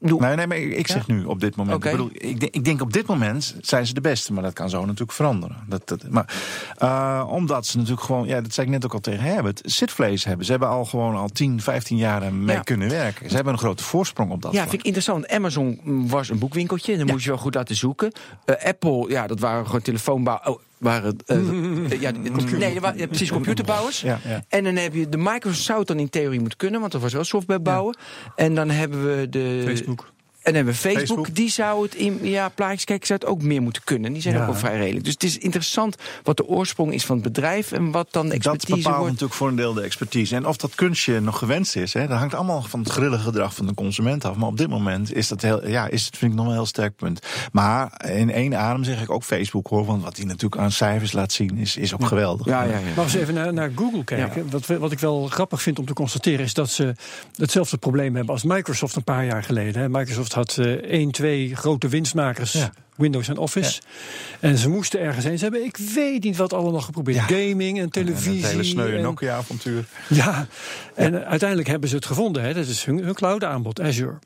[0.00, 1.76] Nee, nee, maar ik zeg nu op dit moment.
[1.76, 1.92] Okay.
[1.92, 4.52] Ik, bedoel, ik, denk, ik, denk, op dit moment zijn ze de beste, maar dat
[4.52, 5.56] kan zo natuurlijk veranderen.
[5.66, 6.34] Dat, dat, maar,
[6.82, 10.24] uh, omdat ze natuurlijk gewoon, ja, dat zei ik net ook al tegen Herbert, zitvlees
[10.24, 10.44] hebben.
[10.44, 12.62] Ze hebben al gewoon al 10, 15 jaar mee ja.
[12.62, 13.28] kunnen werken.
[13.28, 14.52] Ze hebben een grote voorsprong op dat.
[14.52, 14.70] Ja, vlak.
[14.70, 15.28] vind ik interessant.
[15.28, 17.12] Amazon was een boekwinkeltje, dan ja.
[17.12, 18.12] moest je wel goed laten zoeken.
[18.46, 20.40] Uh, Apple, ja, dat waren gewoon telefoonbouw.
[20.44, 22.10] Oh, waren, uh, ja,
[22.58, 24.00] nee, waren, precies computerbouwers.
[24.00, 24.44] Ja, ja.
[24.48, 27.00] En dan heb je de Microsoft zou het dan in theorie moeten kunnen, want er
[27.00, 27.96] was wel software bouwen.
[28.36, 30.12] En dan hebben we de Facebook.
[30.40, 33.28] En dan hebben we Facebook, Facebook, die zou het in ja, plaatjes kijken, zou het
[33.28, 34.12] ook meer moeten kunnen.
[34.12, 34.40] Die zijn ja.
[34.40, 35.04] ook wel vrij redelijk.
[35.04, 38.34] Dus het is interessant wat de oorsprong is van het bedrijf en wat dan de
[38.34, 39.12] expertise Dat bepaalt wordt.
[39.12, 40.34] natuurlijk voor een deel de expertise.
[40.34, 43.54] En of dat kunstje nog gewenst is, hè, dat hangt allemaal van het grillige gedrag
[43.54, 44.36] van de consument af.
[44.36, 46.60] Maar op dit moment is dat heel, ja, is het, vind ik nog wel een
[46.60, 47.20] heel sterk punt.
[47.52, 51.12] Maar in één adem zeg ik ook Facebook hoor, want wat hij natuurlijk aan cijfers
[51.12, 52.06] laat zien is, is ook ja.
[52.06, 52.46] geweldig.
[52.46, 52.80] Ja, ja, ja.
[52.94, 55.86] Maar als we even naar, naar Google kijken, wat, wat ik wel grappig vind om
[55.86, 56.94] te constateren is dat ze
[57.36, 59.82] hetzelfde probleem hebben als Microsoft een paar jaar geleden.
[59.82, 59.88] Hè.
[59.88, 62.52] Microsoft had uh, één twee grote winstmakers.
[62.52, 62.72] Ja.
[62.96, 63.80] Windows en Office.
[63.80, 64.48] Ja.
[64.48, 65.38] En ze moesten ergens heen.
[65.38, 67.16] Ze hebben, ik weet niet wat allemaal geprobeerd.
[67.16, 67.36] Ja.
[67.36, 68.30] Gaming en televisie.
[68.30, 69.00] En het hele sneuwe.
[69.00, 69.84] Nokia-avontuur.
[70.08, 70.46] Ja,
[70.94, 72.42] en uiteindelijk hebben ze het gevonden.
[72.42, 72.54] Hè.
[72.54, 74.18] Dat is hun, hun cloud aanbod, Azure.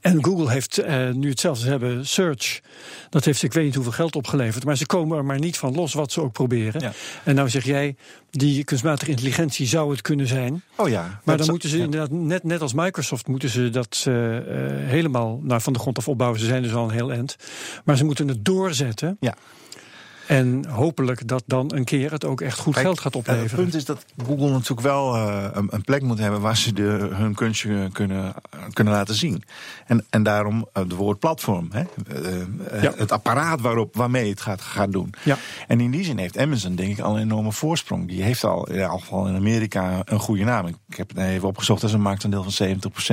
[0.00, 1.64] En Google heeft uh, nu hetzelfde.
[1.64, 2.60] Ze hebben Search.
[3.10, 4.64] Dat heeft ik weet niet hoeveel geld opgeleverd.
[4.64, 6.80] Maar ze komen er maar niet van los wat ze ook proberen.
[6.80, 6.92] Ja.
[7.24, 7.96] En nou zeg jij,
[8.30, 10.62] die kunstmatige intelligentie zou het kunnen zijn.
[10.76, 11.20] Oh ja.
[11.24, 11.84] Maar dan moeten ze ja.
[11.84, 15.98] inderdaad, net, net als Microsoft, moeten ze dat uh, uh, helemaal nou, van de grond
[15.98, 16.40] af opbouwen.
[16.40, 17.36] Ze zijn dus al een heel eind.
[17.84, 19.16] Maar ze moeten het doorzetten.
[19.20, 19.34] Ja.
[20.32, 23.50] En hopelijk dat dan een keer het ook echt goed Kijk, geld gaat opleveren.
[23.50, 26.72] Het punt is dat Google natuurlijk wel uh, een, een, plek moet hebben waar ze
[26.72, 28.34] de, hun kunstje kunnen,
[28.72, 29.42] kunnen laten zien.
[29.86, 31.68] En, en daarom het uh, woord platform.
[31.72, 31.82] Hè?
[32.72, 32.92] Uh, ja.
[32.96, 35.14] Het apparaat waarop, waarmee het gaat, gaat doen.
[35.22, 35.38] Ja.
[35.66, 38.08] En in die zin heeft Amazon denk ik al een enorme voorsprong.
[38.08, 40.66] Die heeft al in ieder geval in Amerika een goede naam.
[40.66, 41.80] Ik heb het even opgezocht.
[41.80, 42.68] Dat is een marktaandeel van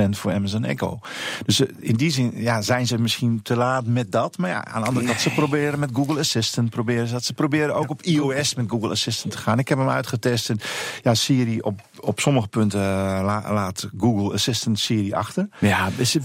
[0.06, 0.98] 70% voor Amazon Echo.
[1.46, 4.38] Dus in die zin ja, zijn ze misschien te laat met dat.
[4.38, 7.74] Maar ja, aan de andere kant, ze proberen met Google Assistant proberen dat ze proberen
[7.74, 9.58] ook op iOS met Google Assistant te gaan.
[9.58, 10.50] Ik heb hem uitgetest.
[10.50, 10.60] En
[11.02, 15.48] ja, Siri op op sommige punten la, laat Google Assistant Siri achter.
[15.58, 16.16] Ja, is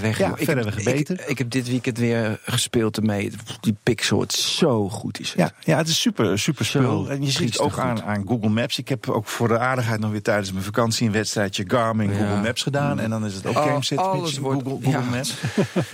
[0.00, 0.18] weg.
[0.18, 1.20] Ja, ik, verreweg heb, beter.
[1.20, 3.32] Ik, ik heb dit weekend weer gespeeld ermee.
[3.60, 5.28] Die Pixel, het zo goed is.
[5.28, 5.38] Het.
[5.38, 7.10] Ja, ja, het is super, super spul.
[7.10, 8.06] En je ziet het ook aan, goed.
[8.06, 8.78] aan Google Maps.
[8.78, 12.16] Ik heb ook voor de aardigheid nog weer tijdens mijn vakantie een wedstrijdje Garmin Ja.
[12.16, 13.00] Google Maps gedaan.
[13.00, 15.00] En dan is het ook GameSit met Google, Google ja.
[15.00, 15.34] Maps.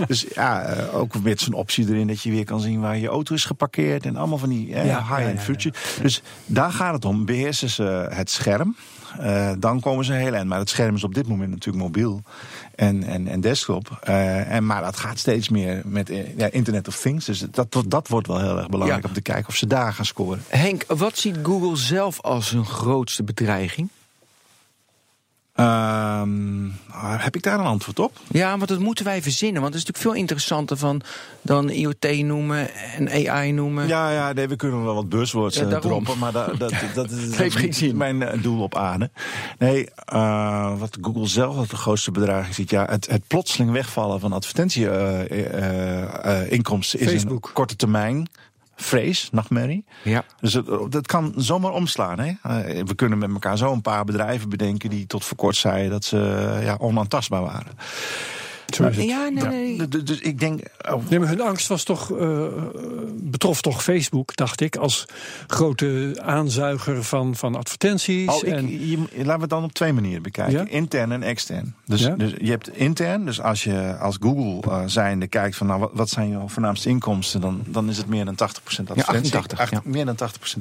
[0.07, 3.09] dus ja, eh, ook met zo'n optie erin dat je weer kan zien waar je
[3.09, 4.07] auto is geparkeerd.
[4.07, 5.75] En allemaal van die eh, high-end future.
[6.03, 7.25] Dus daar gaat het om.
[7.25, 8.77] Beheersen ze het scherm.
[9.21, 10.49] Eh, dan komen ze heel eind.
[10.49, 12.23] Maar het scherm is op dit moment natuurlijk mobiel
[12.75, 13.99] en, en, en desktop.
[14.03, 17.25] Eh, en, maar dat gaat steeds meer met eh, ja, Internet of Things.
[17.25, 19.09] Dus dat, dat, dat wordt wel heel erg belangrijk Ja.
[19.09, 20.43] om te kijken of ze daar gaan scoren.
[20.49, 23.89] Henk, wat ziet Google zelf als hun grootste bedreiging?
[25.61, 26.69] Ehm,
[27.23, 28.13] heb ik daar een antwoord op?
[28.29, 29.63] Ja, want dat moeten wij verzinnen.
[29.63, 31.03] Want het is natuurlijk veel interessanter van
[31.43, 33.87] dan IoT noemen en AI noemen.
[33.87, 37.11] Ja, ja nee, we kunnen wel wat buzzwords Ja, eh, droppen, maar dat, dat, dat,
[37.11, 37.97] is heeft geen zin.
[37.97, 39.11] mijn eh, doel op aarde.
[39.59, 44.21] Nee, eh, wat Google zelf als de grootste bedreiging ziet, ja, het, het plotseling wegvallen
[44.21, 47.47] van advertentieinkomsten is Facebook.
[47.47, 48.29] een korte termijn
[48.81, 49.85] vrees, nachtmerrie.
[50.05, 50.25] Ja.
[50.41, 52.19] Dus het, dat kan zomaar omslaan.
[52.19, 52.33] Hè?
[52.43, 55.91] Eh, we kunnen met elkaar zo een paar bedrijven bedenken die tot voor kort zeiden
[55.91, 57.73] dat ze eh, ja, onaantastbaar waren.
[58.81, 59.05] Zo is het.
[59.05, 59.77] Ja, nee, nee.
[59.77, 60.61] Ja, dus- ik denk.
[60.91, 62.47] oh, Nee, maar hun angst was toch, eh,
[63.15, 65.05] betrof toch Facebook, dacht ik, als
[65.47, 68.29] grote aanzuiger van, van advertenties.
[68.29, 70.65] Oh, ik, en, je, laten we het dan op twee manieren bekijken: Ja?
[70.69, 71.75] intern en extern.
[71.87, 72.15] Dus, Ja?
[72.15, 75.91] dus je hebt intern, dus als je als Google eh, zijnde kijkt van nou, wat,
[75.93, 79.07] wat zijn jouw voornaamste inkomsten, dan, dan is het meer dan 80% advertentie.
[79.07, 79.81] 88, Acht- ja.
[79.85, 80.19] Meer dan 80%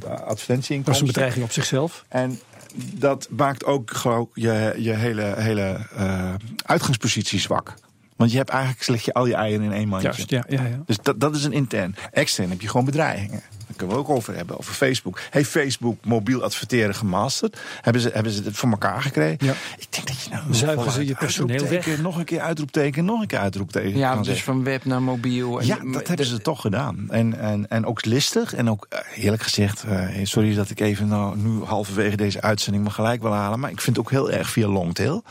[0.08, 0.84] advertentieinkomsten.
[0.84, 2.05] dat is een bedreiging op zichzelf.
[2.08, 2.39] En
[2.93, 6.34] dat maakt ook gewoon je, je hele, hele eh,
[6.65, 7.73] uitgangspositie zwak.
[8.19, 10.08] Want je hebt eigenlijk slecht je al je eieren in één mandje.
[10.08, 10.82] Juist, ja, ja, ja.
[10.86, 11.95] Dus dat, dat is een intern.
[12.12, 13.41] Extern heb je gewoon bedreigingen.
[13.67, 15.19] Daar kunnen we ook over hebben, over Facebook.
[15.29, 17.58] Heeft Facebook mobiel adverteren gemasterd?
[17.82, 19.45] Hebben ze, hebben ze het voor elkaar gekregen?
[19.45, 19.53] Ja.
[19.77, 22.01] Ik denk dat je nou Zuigen ze je personeel weg?
[22.01, 23.97] Nog een keer uitroepteken, nog een keer uitroepteken.
[23.97, 24.45] Ja, dus zeggen.
[24.45, 25.60] van web naar mobiel.
[25.60, 27.05] En Ja, dat hebben ze toch gedaan.
[27.10, 28.53] En, en, en ook listig.
[28.53, 32.84] En ook eh, eerlijk gezegd, eh, sorry dat ik even nou, nu halverwege deze uitzending
[32.84, 33.60] me gelijk wil halen.
[33.60, 35.23] Maar ik vind het ook heel erg via longtail.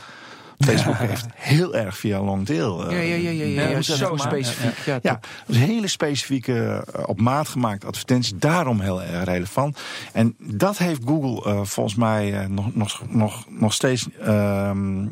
[0.59, 2.87] Facebook heeft heel erg via longtail.
[2.87, 4.99] eh, Ja, ja, ja, ja, ja, zo specifiek.
[5.01, 8.33] Ja, dus hele specifieke, eh, op maat gemaakte advertenties.
[8.35, 9.79] Daarom heel erg relevant.
[10.13, 15.05] En dat heeft Google eh, volgens mij nog, nog, nog, nog steeds ehm,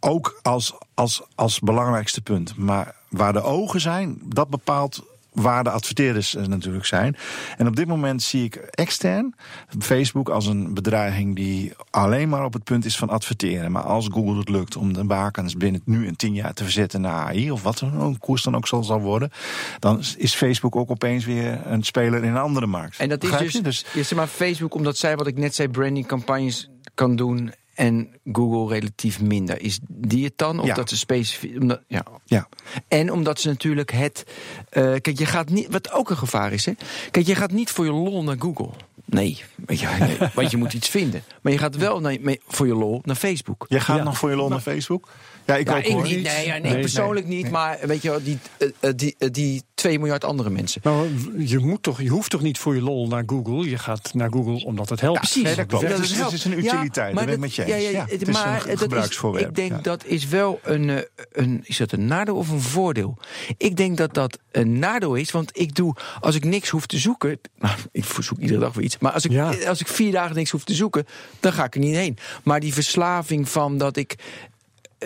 [0.00, 2.56] ook als, als, als belangrijkste punt.
[2.56, 5.02] Maar waar de ogen zijn, dat bepaalt
[5.34, 7.16] waar de adverteerders eh, natuurlijk zijn.
[7.56, 9.34] En op dit moment zie ik extern
[9.78, 13.72] Facebook als een bedreiging die alleen maar op het punt is van adverteren.
[13.72, 17.00] Maar als Google het lukt om de bakens binnen nu en tien jaar te verzetten
[17.00, 19.30] naar AI, of wat een koers dan ook zal, zal worden,
[19.78, 22.98] dan is Facebook ook opeens weer een speler in een andere markt.
[22.98, 23.98] En dat is dus, je?
[23.98, 27.52] ja, zeg maar Facebook, omdat zij, wat ik net zei, brandingcampagnes kan doen.
[27.74, 29.60] En Google relatief minder.
[29.60, 30.60] Is die het dan?
[30.60, 30.74] Of Ja.
[30.74, 31.60] dat ze specifiek.
[31.60, 32.04] Omdat, ja.
[32.24, 32.48] ja.
[32.88, 34.24] En omdat ze natuurlijk het.
[34.70, 35.66] eh, kijk, je gaat niet.
[35.70, 36.72] Wat ook een gevaar is, hè?
[37.10, 38.70] Kijk, je gaat niet voor je lol naar Google.
[39.04, 41.22] Nee, weet je, nee, want je moet iets vinden.
[41.42, 43.64] Maar je gaat wel naar, voor je lol naar Facebook.
[43.68, 44.02] Jij gaat Ja.
[44.02, 45.08] nog voor je lol naar Facebook?
[45.46, 46.02] Ja, ik Ja, ook ik hoor.
[46.02, 47.50] niet, nee, ja, nee, Nee, persoonlijk niet.
[47.50, 50.80] Maar weet je wel, die, eh, eh, die, eh, die 2 miljard andere mensen.
[50.84, 53.70] Nou, je, moet toch, je hoeft toch niet voor je lol naar Google?
[53.70, 55.18] Je gaat naar Google omdat het helpt.
[55.18, 55.42] Precies.
[55.42, 55.84] Nee, dat klopt.
[55.84, 57.70] Ja, Het is- is een utiliteit, dat ben ik met je eens.
[57.70, 59.78] Ja, ja, Ja, het is maar een dat gebruiksvoorwerp, ik denk ja.
[59.80, 61.60] dat is wel een, een.
[61.64, 63.16] Is dat een nadeel of een voordeel?
[63.56, 65.94] Ik denk dat dat een nadeel is, want ik doe.
[66.20, 67.40] Als ik niks hoef te zoeken.
[67.58, 68.93] Nou, ik zoek iedere dag weer iets.
[69.00, 69.54] Maar als ik, Ja.
[69.66, 71.06] als ik vier dagen niks hoef te zoeken,
[71.40, 72.18] dan ga ik er niet heen.
[72.44, 74.14] Maar die verslaving van dat ik.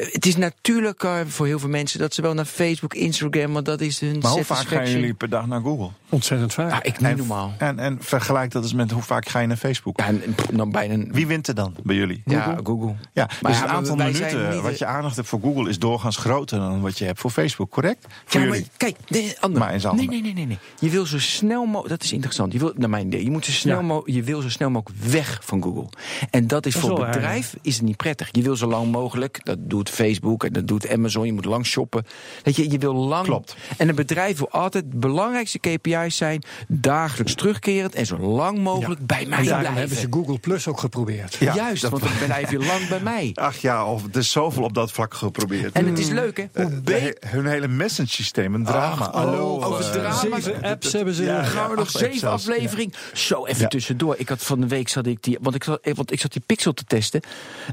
[0.00, 3.52] Eh, Het is natuurlijk eh, voor heel veel mensen dat ze wel naar Facebook, Instagram,
[3.52, 5.88] want dat is hun Maar hoe vaak gaan jullie per dag naar Google?
[6.08, 6.70] Ontzettend vaak.
[6.70, 7.52] Ja, ik niet En- normaal.
[7.58, 9.98] En, en vergelijk dat eens met hoe vaak ga je naar Facebook.
[10.00, 11.04] Ja, en, dan bijna.
[11.10, 12.22] Wie wint er dan bij jullie?
[12.24, 12.94] Ja, Google.
[13.12, 15.78] Ja, Maar dus ja, het aantal minuten niet- wat je aandacht hebt voor Google is
[15.78, 18.06] doorgaans groter dan wat je hebt voor Facebook, correct?
[18.24, 18.70] Voor Ja, maar jullie.
[18.76, 19.64] kijk, de andere.
[19.64, 20.58] Maar in nee, nee, nee, nee, nee.
[20.80, 21.88] Je wil zo snel mogelijk.
[21.88, 22.52] Dat is interessant.
[22.52, 23.24] Je wil, naar mijn idee.
[23.24, 24.14] Je, moet zo snel Ja.
[24.14, 25.88] je wil zo snel mogelijk weg van Google.
[26.30, 28.28] En dat is Dat voor bedrijf is het niet prettig.
[28.32, 29.40] Je wil zo lang mogelijk.
[29.44, 31.26] Dat doet Facebook en dat doet Amazon.
[31.26, 32.06] Je moet lang shoppen.
[32.42, 33.24] Weet je, je wil lang.
[33.24, 33.56] Klopt.
[33.76, 34.84] En een bedrijf wil altijd.
[34.90, 36.42] De belangrijkste KPI's zijn.
[36.68, 39.74] dagelijks terugkerend en zo lang mogelijk bij mij blijven.
[39.74, 41.34] hebben ze Google Plus ook geprobeerd.
[41.34, 43.30] Ja, Juist, dat- want dan blijf je lang bij mij.
[43.34, 45.72] Ach ja, of er is zoveel op dat vlak geprobeerd.
[45.72, 46.46] En het is leuk, hè?
[46.62, 47.16] Hoe Eh, beter.
[47.30, 49.04] hun hele message systeem, een drama.
[49.04, 50.40] Ach, Hallo, oh, over eh, drama.
[50.40, 51.24] Zeven apps hebben ze.
[51.24, 52.94] Ja, gaan we nog zeven afleveringen.
[53.14, 53.68] Zo, even Ja.
[53.68, 54.14] tussendoor.
[54.18, 55.38] Ik had van de week zat ik die.
[55.40, 57.20] Want ik zat, want ik zat die pixel te testen.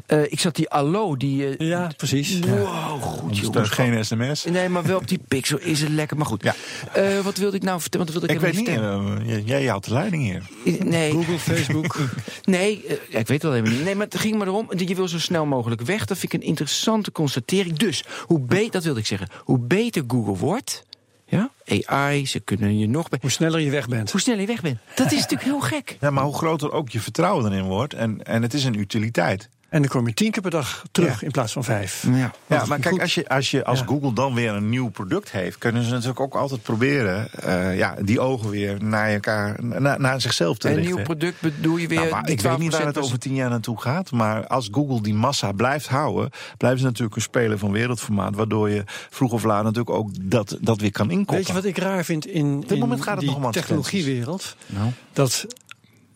[0.05, 1.63] Eh, ik zat die Allo, die.
[1.65, 2.39] Ja, eh, precies.
[2.39, 3.69] Wow, goed Dus jongens.
[3.69, 4.43] geen sms.
[4.45, 6.17] Nee, maar wel op die pixel is het lekker.
[6.17, 6.43] Maar goed.
[6.43, 6.55] Ja.
[6.93, 8.05] Eh, wat wilde ik nou vertellen?
[8.05, 10.43] Wat wilde ik, Ik weet niet, eh, jij- jij houdt de leiding hier.
[10.85, 11.97] Nee, Google, Facebook.
[12.45, 13.83] nee eh, ja, ik weet het wel helemaal niet.
[13.83, 14.67] Nee, maar het ging maar erom.
[14.75, 16.05] Je wil zo snel mogelijk weg.
[16.05, 17.77] Dat vind ik een interessante constatering.
[17.77, 19.27] Dus, hoe beter, dat wilde ik zeggen.
[19.43, 20.83] Hoe beter Google wordt.
[21.27, 21.49] Ja,
[21.85, 23.07] AI, ze kunnen je nog.
[23.21, 24.11] Hoe sneller je weg bent.
[24.11, 24.77] Hoe sneller je weg bent.
[24.95, 25.97] Dat is natuurlijk heel gek.
[25.99, 27.93] Ja, maar hoe groter ook je vertrouwen erin wordt.
[27.93, 29.49] En, en het is een utiliteit.
[29.75, 31.25] En dan kom je tien keer per dag terug Ja.
[31.25, 32.05] in plaats van vijf.
[32.11, 32.31] Ja.
[32.47, 33.01] Ja, maar kijk, goed.
[33.01, 33.85] als je, als je als Ja.
[33.85, 37.95] Google dan weer een nieuw product heeft, kunnen ze natuurlijk ook altijd proberen eh, ja,
[38.01, 40.95] die ogen weer naar elkaar, naar, naar zichzelf te Een richten.
[40.95, 41.99] nieuw product bedoel je weer.
[41.99, 44.11] Nou, maar ik weet niet waar 12% het over tien jaar naartoe gaat.
[44.11, 48.35] Maar als Google die massa blijft houden, blijven ze natuurlijk een speler van wereldformaat.
[48.35, 51.35] Waardoor je vroeg of laat natuurlijk ook dat, dat weer kan inkoppen.
[51.35, 52.33] Weet je wat ik raar vind in,
[52.67, 54.55] in het die technologiewereld?
[54.65, 54.91] Nou.
[55.13, 55.45] Dat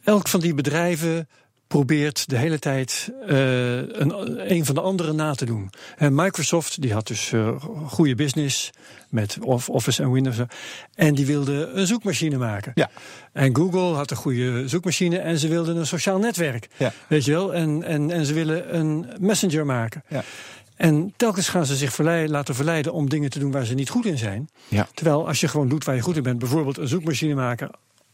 [0.03, 1.27] elk van die bedrijven
[1.69, 5.69] probeert de hele tijd eh, een, een van de anderen na te doen.
[5.97, 8.69] En Microsoft die had dus eh, goede business
[9.09, 10.35] met of- Office en Windows.
[10.95, 12.71] En die wilde een zoekmachine maken.
[12.75, 12.89] Ja.
[13.33, 16.67] En Google had een goede zoekmachine en ze wilden een sociaal netwerk.
[16.77, 16.91] Ja.
[17.07, 17.53] Weet je wel?
[17.53, 20.03] En, en, en ze willen een messenger maken.
[20.07, 20.23] Ja.
[20.75, 23.89] En telkens gaan ze zich verleiden, laten verleiden om dingen te doen waar ze niet
[23.89, 24.49] goed in zijn.
[24.67, 24.87] Ja.
[24.93, 27.69] Terwijl als je gewoon doet waar je goed in bent, bijvoorbeeld een zoekmachine maken,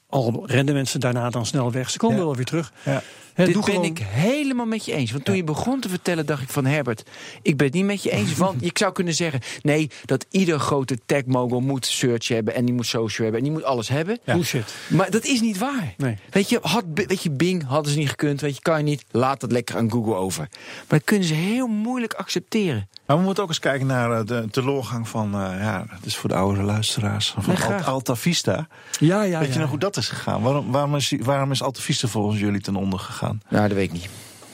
[0.10, 1.90] al rennen mensen daarna dan snel weg.
[1.90, 2.24] Ze komen Ja.
[2.24, 2.74] wel weer terug.
[2.84, 3.02] Ja.
[3.36, 5.12] Hè, Dit ben gewoon- ik helemaal met je eens.
[5.12, 7.04] Want toen je begon te vertellen, dacht ik van Herbert,
[7.42, 8.34] ik ben het niet met je eens.
[8.38, 12.74] Want ik zou kunnen zeggen, nee, dat ieder grote tech-mogul moet search hebben en die
[12.76, 14.20] moet social hebben en die moet alles hebben.
[14.26, 14.74] Bullshit.
[14.88, 15.94] Maar dat is niet waar.
[15.98, 16.18] Nee.
[16.30, 19.06] Weet, je, had, weet je, Bing hadden ze niet gekund, weet je, kan je niet,
[19.12, 20.48] laat dat lekker aan Google over.
[20.78, 22.88] Maar dat kunnen ze heel moeilijk accepteren.
[23.06, 26.16] Maar we moeten ook eens kijken naar eh, de teleurgang van, eh, ja, het is
[26.18, 27.74] voor de oudere luisteraars, van Nee.
[27.74, 28.68] Alt- Alta Vista.
[29.00, 29.60] Ja, ja, Weet je ja.
[29.60, 30.42] nog hoe dat is gegaan?
[30.42, 33.25] Waarom, waarom, is, waarom is Alta Vista volgens jullie ten onder gegaan?
[33.50, 34.10] Nou, dat weet ik niet.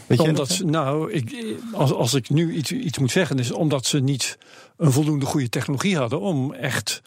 [0.07, 0.69] Weet je Omdat, dat?
[0.69, 4.37] nou, ik, als, als ik nu iets, iets moet zeggen, is omdat ze niet
[4.77, 7.01] een voldoende goede technologie hadden om echt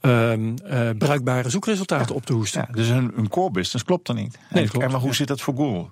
[0.00, 2.64] ehm, eh, bruikbare zoekresultaten op te hoesten.
[2.68, 4.38] Ja, dus hun, hun core business klopt dan niet.
[4.50, 5.14] Nee, en, klopt, en maar hoe ja.
[5.14, 5.88] zit dat voor Google?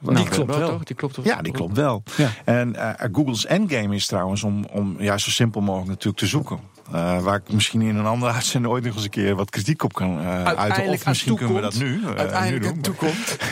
[0.00, 0.68] die klopt wel.
[0.68, 0.84] toch?
[0.84, 1.24] Die klopt toch?
[1.24, 2.02] Ja, die klopt wel.
[2.16, 2.30] Ja.
[2.44, 6.60] En eh, Google's endgame is trouwens om, om ja, zo simpel mogelijk natuurlijk te zoeken.
[6.92, 9.82] Eh, waar ik misschien in een andere uitzending ooit nog eens een keer wat kritiek
[9.82, 10.84] op kan eh uiten.
[10.86, 12.82] Of misschien kunnen we dat nu, eh, Uiteindelijk nu aan doen.
[12.82, 13.36] toekomt.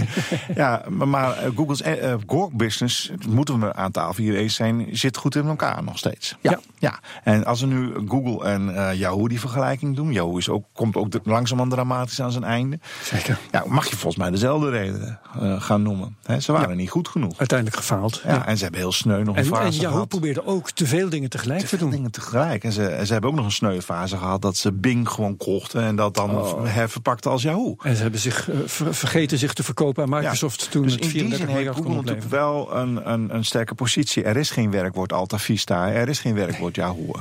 [0.55, 1.83] Ja, maar, maar Google's
[2.27, 5.99] core business, dat moeten we aan tafel hier eens zijn, zit goed in elkaar nog
[5.99, 6.37] steeds.
[6.41, 6.59] Ja.
[6.79, 6.99] ja.
[7.25, 11.15] En als we nu Google en Yahoo die vergelijking doen, Yahoo is ook, komt ook
[11.25, 12.79] langzamerhand dramatisch aan zijn einde.
[13.03, 13.39] Zeker.
[13.51, 15.19] Ja, mag je volgens mij dezelfde redenen
[15.61, 16.17] gaan noemen.
[16.39, 17.39] Ze waren niet goed genoeg.
[17.39, 18.21] Uiteindelijk gefaald.
[18.25, 20.09] Ja, En ze hebben heel sneu nog een En, fase en Yahoo gehad.
[20.09, 21.91] probeerde ook te veel dingen tegelijk te, Te veel doen.
[21.97, 22.65] dingen tegelijk.
[22.65, 25.37] En ze, en ze hebben ook nog een sneu fase gehad dat ze Bing gewoon
[25.37, 26.65] kochten en dat dan Oh.
[26.65, 27.77] herverpakten als Yahoo.
[27.83, 31.01] En ze hebben zich eh, ver- vergeten zich te verkopen aan Microsoft toen dus het
[31.03, 34.23] in die 34 zin heeft Google natuurlijk wel een, een, een sterke positie.
[34.25, 37.13] Er is geen werkwoord Alta Vista, er is geen werkwoord Yahoo.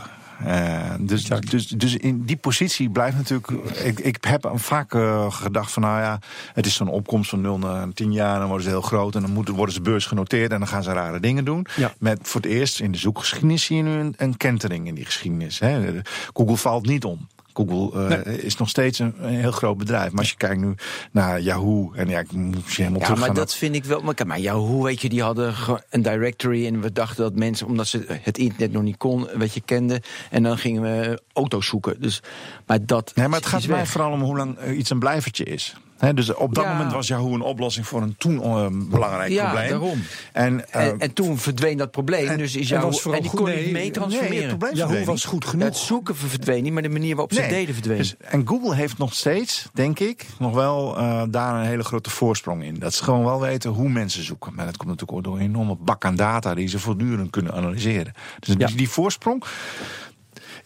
[0.45, 3.49] Eh, dus, dus, dus in die positie blijft natuurlijk.
[3.83, 6.19] Ik, ik heb vaak eh, gedacht van, nou ja,
[6.53, 9.21] het is zo'n opkomst van 0 naar 10 jaar, dan worden ze heel groot en
[9.21, 11.65] dan moeten, worden ze beursgenoteerd en dan gaan ze rare dingen doen.
[11.75, 11.93] Ja.
[11.99, 15.05] Met voor het eerst in de zoekgeschiedenis zie je nu een, een kentering in die
[15.05, 15.59] geschiedenis.
[15.59, 16.01] Hè.
[16.33, 17.27] Google valt niet om.
[17.58, 20.12] Google eh, is nog steeds een, een heel groot bedrijf.
[20.12, 20.76] Maar als je kijkt nu
[21.12, 21.91] naar Yahoo.
[21.93, 24.01] En ja, ik moet je helemaal Ja, maar dat vind ik wel.
[24.01, 25.53] Maar, maar ja, hoe weet je, die hadden
[25.89, 29.53] een directory en we dachten dat mensen, omdat ze het internet nog niet kon, weet
[29.53, 30.01] je, kenden.
[30.30, 32.01] En dan gingen we auto's zoeken.
[32.01, 32.22] Dus,
[32.66, 33.12] maar dat.
[33.16, 35.76] Nee, maar het gaat mij vooral om hoe lang eh, iets een blijvertje is.
[36.14, 36.72] Dus op dat Ja.
[36.74, 39.70] moment was Yahoo een oplossing voor een toen eh, belangrijk Ja, probleem.
[39.70, 40.02] daarom.
[40.34, 42.38] En, eh, En, en toen verdween dat probleem.
[42.38, 44.38] dus is en jou, was vooral en die goed- kon nee, niet mee transformeren.
[44.39, 45.66] nee, het probleem Yahoo was goed genoeg.
[45.66, 47.98] het zoeken verdween niet, maar de manier waarop ze deden verdween.
[47.98, 52.10] Dus, en Google heeft nog steeds, denk ik, nog wel eh, daar een hele grote
[52.10, 52.80] voorsprong in.
[52.80, 54.54] Dat ze gewoon wel weten hoe mensen zoeken.
[54.56, 57.54] Maar dat komt natuurlijk ook door een enorme bak aan data die ze voortdurend kunnen
[57.54, 58.14] analyseren.
[58.39, 58.68] Dus Ja.
[58.68, 59.43] die, die voorsprong.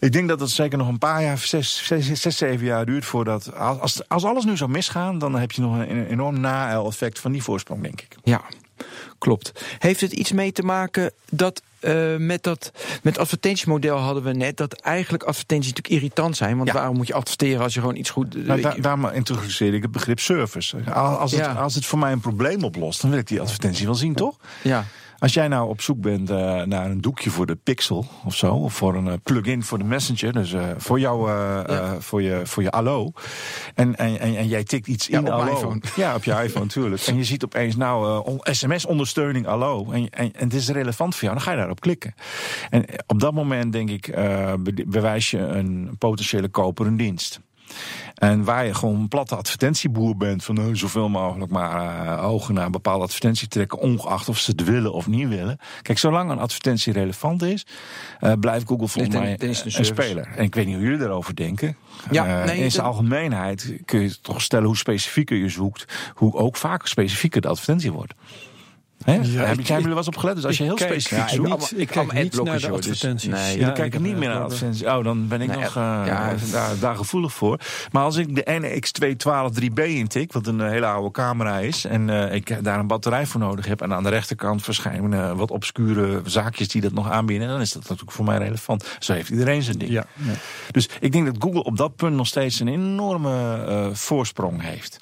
[0.02, 3.04] Ik denk dat het zeker nog een paar jaar, zes, zes, zes zeven jaar duurt
[3.04, 3.54] voordat.
[3.56, 7.42] Als, als alles nu zou misgaan, dan heb je nog een enorm na-effect van die
[7.42, 8.16] voorsprong, denk ik.
[8.24, 8.40] Ja,
[9.18, 9.52] klopt.
[9.78, 12.72] Heeft het iets mee te maken dat eh, met dat
[13.02, 16.74] met advertentiemodel hadden we net dat eigenlijk advertenties natuurlijk irritant zijn, want Ja.
[16.74, 19.92] waarom moet je adverteren als je gewoon iets goed Nou, daar, daarom introduceerde ik het
[19.92, 20.76] begrip service.
[20.92, 21.52] Als als het, Ja.
[21.52, 24.36] als het voor mij een probleem oplost, dan wil ik die advertentie wel zien, toch?
[24.62, 24.84] ja.
[25.22, 28.54] Als jij nou op zoek bent eh, naar een doekje voor de Pixel of zo,
[28.54, 31.30] of voor een eh, plugin voor de Messenger, dus eh, voor jou,
[31.98, 33.12] voor je, voor je Allo,
[33.74, 35.80] en, en, en, en jij tikt iets Ja, in op Allo, iPhone.
[35.96, 40.32] ja, op je iPhone natuurlijk, en je ziet opeens nou on- SMS-ondersteuning Allo, en, en,
[40.32, 42.14] en het is relevant voor jou, dan ga je daarop klikken.
[42.70, 44.06] En op dat moment denk ik,
[44.60, 47.40] be- bewijs je een potentiële koper een dienst.
[48.14, 52.54] En waar je gewoon een platte advertentieboer bent, van uh, zoveel mogelijk maar uh, ogen
[52.54, 55.58] naar een bepaalde advertentie trekken, ongeacht of ze het willen of niet willen.
[55.82, 57.66] Kijk, zolang een advertentie relevant is,
[58.20, 60.28] uh, blijft Google volgens mij het een speler.
[60.36, 61.76] En ik weet niet hoe jullie daarover denken.
[62.10, 66.34] Ja, Eh, nee, in zijn algemeenheid kun je toch stellen hoe specifieker je zoekt, hoe
[66.34, 68.14] ook vaak specifieker de advertentie wordt.
[69.04, 69.12] Hè?
[69.12, 70.34] Hebben ik- zijn jullie wel eens opgelet?
[70.34, 72.60] Dus als je heel kijk- specifiek ja, ik zoekt, niet- ik kijk niet naar de
[72.60, 73.30] dus- advertenties.
[73.30, 74.84] nee, dan Ja, kijk ik heb niet meer naar de- advertenties.
[74.86, 77.58] Oh, dan ben ik Nee, nog eh, ja, daar, daar gevoelig voor.
[77.92, 81.84] Maar als ik de NX212-3B intik, wat een eh, hele oude camera is...
[81.84, 83.80] en eh, ik daar een batterij voor nodig heb...
[83.82, 87.48] en aan de rechterkant verschijnen wat obscure zaakjes die dat nog aanbieden...
[87.48, 88.96] dan is dat natuurlijk voor mij relevant.
[88.98, 89.90] Zo heeft iedereen zijn ding.
[89.90, 90.32] Ja, ja.
[90.70, 95.00] Dus ik denk dat Google op dat punt nog steeds een enorme eh, voorsprong heeft.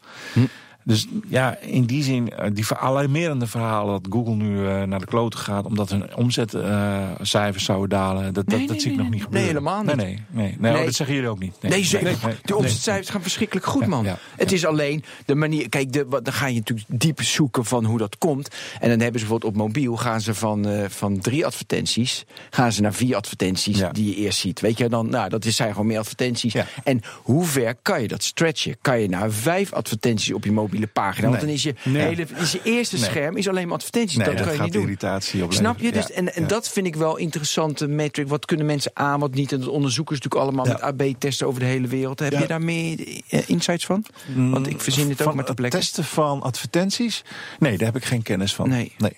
[0.84, 5.06] Dus ja, in die zin, eh, die alarmerende verhalen dat Google nu eh, naar de
[5.06, 5.64] kloten gaat...
[5.64, 9.30] omdat hun omzetcijfers zouden dalen, dat, dat, Nee, dat nee, zie ik nee, nog niet
[9.30, 9.42] nee.
[9.42, 9.62] gebeuren.
[9.62, 9.96] Nee, helemaal niet.
[9.96, 10.56] Nee, nee, nee.
[10.58, 10.84] nee, oh, Nee.
[10.84, 11.54] dat zeggen jullie ook niet.
[11.60, 12.06] Nee, zeker.
[12.06, 14.04] nee, die nee, omzetcijfers gaan verschrikkelijk goed, Ja, man.
[14.04, 15.68] ja, het is alleen de manier.
[15.68, 18.48] Kijk, de, wat- dan ga je natuurlijk diep zoeken van hoe dat komt.
[18.80, 22.24] En dan hebben ze bijvoorbeeld op mobiel gaan ze van, eh, van drie advertenties.
[22.50, 23.90] gaan ze naar vier advertenties Ja.
[23.90, 24.60] die je eerst ziet.
[24.60, 26.52] Weet je dan, nou, dat is- zijn gewoon meer advertenties.
[26.52, 26.66] Ja.
[26.84, 28.76] En hoe ver kan je dat stretchen?
[28.80, 31.28] Kan je naar vijf advertenties op je mobiele pagina?
[31.28, 34.18] Want dan is je, hele, is je eerste scherm is alleen maar advertenties.
[34.18, 34.82] Dat, dat kan je niet doen.
[34.82, 35.72] irritatie opleveren.
[35.72, 35.92] Snap je?
[35.92, 38.28] Dus, en en dat vind ik wel interessante metric.
[38.28, 39.52] Wat kunnen mensen aan, wat niet?
[39.52, 42.18] En dat onderzoeken ze natuurlijk allemaal met AB-testen over de hele wereld.
[42.18, 44.04] Heb je daar meer eh, insights van?
[44.34, 45.80] Want ik verzin het ook met de plekken.
[45.80, 47.24] testen van advertenties?
[47.58, 48.68] Nee, daar heb ik geen kennis van.
[48.68, 48.92] Nee.
[48.98, 49.12] nee.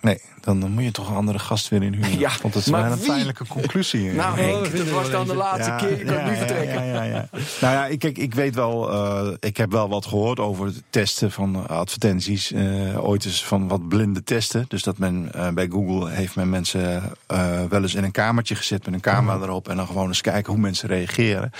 [0.00, 2.18] Nee, dan dan moet je toch een andere gast weer inhuren.
[2.26, 3.06] Ja, Want dat is maar wel een wie?
[3.06, 4.12] pijnlijke conclusie.
[4.12, 5.98] Nou, dat Henk, dat was dan de laatste keer.
[5.98, 6.84] Je kan nu vertrekken.
[6.86, 7.28] Ja, ja, ja.
[7.60, 10.82] nou ja, ik, kijk, ik weet wel, eh, ik heb wel wat gehoord over het
[10.90, 12.52] testen van advertenties.
[12.52, 14.64] Eh, ooit eens van wat blinde testen.
[14.68, 18.54] Dus dat men eh, bij Google heeft men mensen eh, wel eens in een kamertje
[18.54, 19.42] gezet met een camera Mhm.
[19.44, 19.68] erop.
[19.68, 21.50] En dan gewoon eens kijken hoe mensen reageren.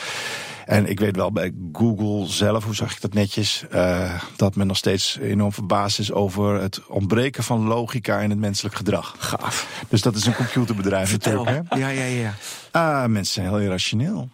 [0.69, 4.66] En ik weet wel bij Google zelf, hoe zag ik dat netjes, eh, dat men
[4.66, 9.14] nog steeds enorm verbaasd is over het ontbreken van logica in het menselijk gedrag.
[9.19, 9.85] Gaaf.
[9.89, 11.49] Dus dat is een computerbedrijf natuurlijk.
[11.49, 11.77] Hè?
[11.79, 12.35] Ja, ja, ja.
[12.71, 14.29] Ah, mensen zijn heel irrationeel.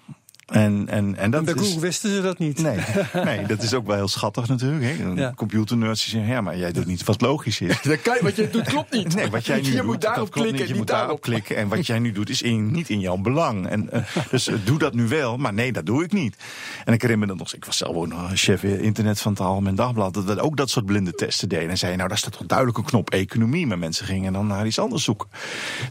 [0.46, 1.60] En, en, en dat En bij is...
[1.60, 2.62] Google wisten ze dat niet.
[2.62, 2.78] Nee,
[3.24, 4.84] nee, dat is ook wel heel schattig natuurlijk.
[4.84, 5.04] Hè?
[5.04, 5.32] Een Ja.
[5.36, 7.82] computernerds die zeggen, ja, maar jij doet niet wat logisch is.
[7.82, 9.14] Dat kan, wat je doet klopt niet.
[9.14, 10.68] Nee, wat jij nu je doet, moet daarop klikken, niet.
[10.68, 11.56] Je moet daarop klikken.
[11.56, 13.66] En wat jij nu doet, is in, niet in jouw belang.
[13.68, 16.36] En, eh, dus eh, doe dat nu wel, maar nee, dat doe ik niet.
[16.84, 19.40] En ik herinner me dat nog, ik was zelf ook nog chef internet van het
[19.40, 21.70] Algemeen Dagblad, dat we ook dat soort blinde testen deden.
[21.70, 23.66] En zeiden, nou, daar staat toch duidelijk een knop economie.
[23.66, 25.28] Maar mensen gingen dan naar iets anders zoeken.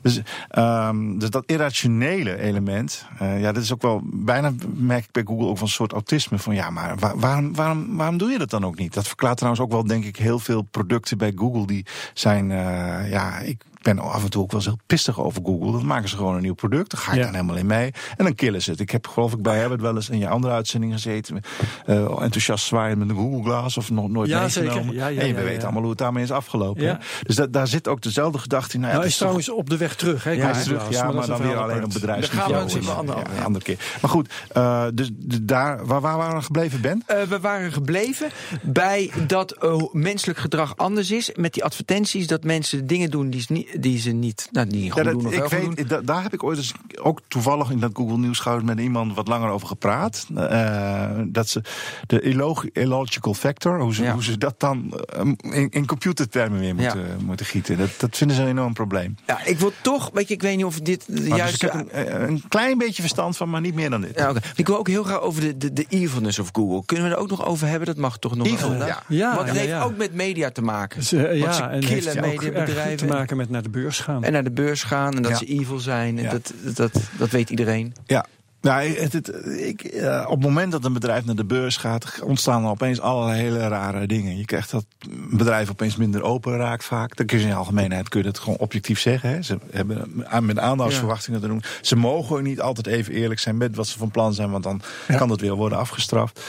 [0.01, 4.42] Dus, ehm, dus dat irrationele element, eh, ja, dat is ook wel, bijna
[4.73, 6.37] merk ik bij Google ook van een soort autisme.
[6.39, 8.93] Van ja, maar waar- waarom, waarom, waarom doe je dat dan ook niet?
[8.93, 13.09] Dat verklaart trouwens ook wel, denk ik, heel veel producten bij Google die zijn, eh,
[13.11, 15.71] ja, ik ben af en toe ook wel eens heel pissig over Google.
[15.71, 16.91] Dan maken ze gewoon een nieuw product.
[16.91, 17.23] Dan ga ik Ja.
[17.23, 17.91] dan helemaal in mee.
[18.17, 18.79] En dan killen ze het.
[18.79, 21.41] Ik heb geloof ik bij Herbert wel eens in je andere uitzending gezeten.
[21.85, 24.83] eh, enthousiast zwaaien met een Google Glass of nog nooit Ja, meegenomen.
[24.83, 24.93] zeker.
[24.95, 25.63] Ja, ja, en weet ja.
[25.63, 26.99] allemaal hoe het daarmee is afgelopen.
[27.23, 28.79] Dus dat, daar zit ook dezelfde gedachte in.
[28.79, 30.23] Nou, Nou, het is toch- trouwens op de weg terug.
[30.23, 32.51] Hè, ja, hij is terug, ja, maar, dan weer alleen op bedrijfsniveau.
[32.51, 33.77] Daar gaan we het een andere- andere keer.
[34.01, 35.09] Maar goed, eh, dus
[35.41, 37.03] daar, waar, waar waren we gebleven, Ben?
[37.05, 38.29] Eh, we waren gebleven
[38.61, 41.31] bij dat menselijk gedrag anders is.
[41.35, 44.91] Met die advertenties, dat mensen dingen doen die ze niet, die ze niet, nou, die
[44.91, 45.75] goed Ja, dat, doen of ik doen.
[45.75, 49.15] weet, da- daar heb ik ooit eens ook toevallig in dat Google Nieuws met iemand
[49.15, 50.25] wat langer over gepraat.
[50.35, 51.61] Eh, dat ze
[52.07, 54.13] de illo- illogical factor, hoe ze, Ja.
[54.13, 55.25] hoe ze dat dan eh,
[55.59, 57.77] in, in computertermen weer moeten, moeten gieten.
[57.77, 59.15] Dat, dat vinden ze een enorm probleem.
[59.27, 61.65] Ja, ik wil toch, weet je, ik weet niet of dit dus juiste...
[61.65, 64.15] ik heb een, eh, een klein beetje verstand van, maar niet meer dan dit.
[64.15, 64.39] Ja, oké.
[64.55, 66.85] Ik wil ook heel graag over de, de, de evilness of Google.
[66.85, 67.87] Kunnen we er ook nog over hebben?
[67.87, 69.03] Dat mag toch nog Evil, ja.
[69.07, 69.83] Ja, Want het ja, heeft ja.
[69.83, 71.01] ook met media te maken.
[71.37, 74.23] Ja, ze en killen heeft mediabedrijven te maken met naar de beurs gaan.
[74.23, 75.37] En naar de beurs gaan en dat Ja.
[75.37, 76.17] ze evil zijn.
[76.17, 76.29] En Ja.
[76.31, 77.93] dat, dat, dat weet iedereen.
[78.05, 78.25] Ja.
[78.61, 82.19] Ja, het, het- ik, eh, op het moment dat een bedrijf naar de beurs gaat,
[82.23, 84.37] ontstaan er opeens allerlei hele rare dingen.
[84.37, 87.15] Je krijgt dat een bedrijf opeens minder open raakt vaak.
[87.15, 89.29] Dan kun je in de algemeenheid kun je dat gewoon objectief zeggen.
[89.29, 89.41] Hè.
[89.41, 91.63] Ze hebben aan- met aandachtsverwachtingen te doen.
[91.81, 94.81] Ze mogen niet altijd even eerlijk zijn met wat ze van plan zijn, want dan
[95.17, 96.39] kan dat weer worden afgestraft.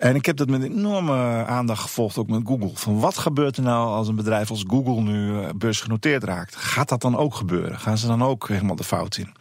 [0.00, 2.70] En ik heb dat met enorme aandacht gevolgd, ook met Google.
[2.74, 6.56] Van wat gebeurt er nou als een bedrijf als Google nu eh, beursgenoteerd raakt?
[6.56, 7.78] Gaat dat dan ook gebeuren?
[7.78, 9.32] Gaan ze dan ook helemaal de fout in?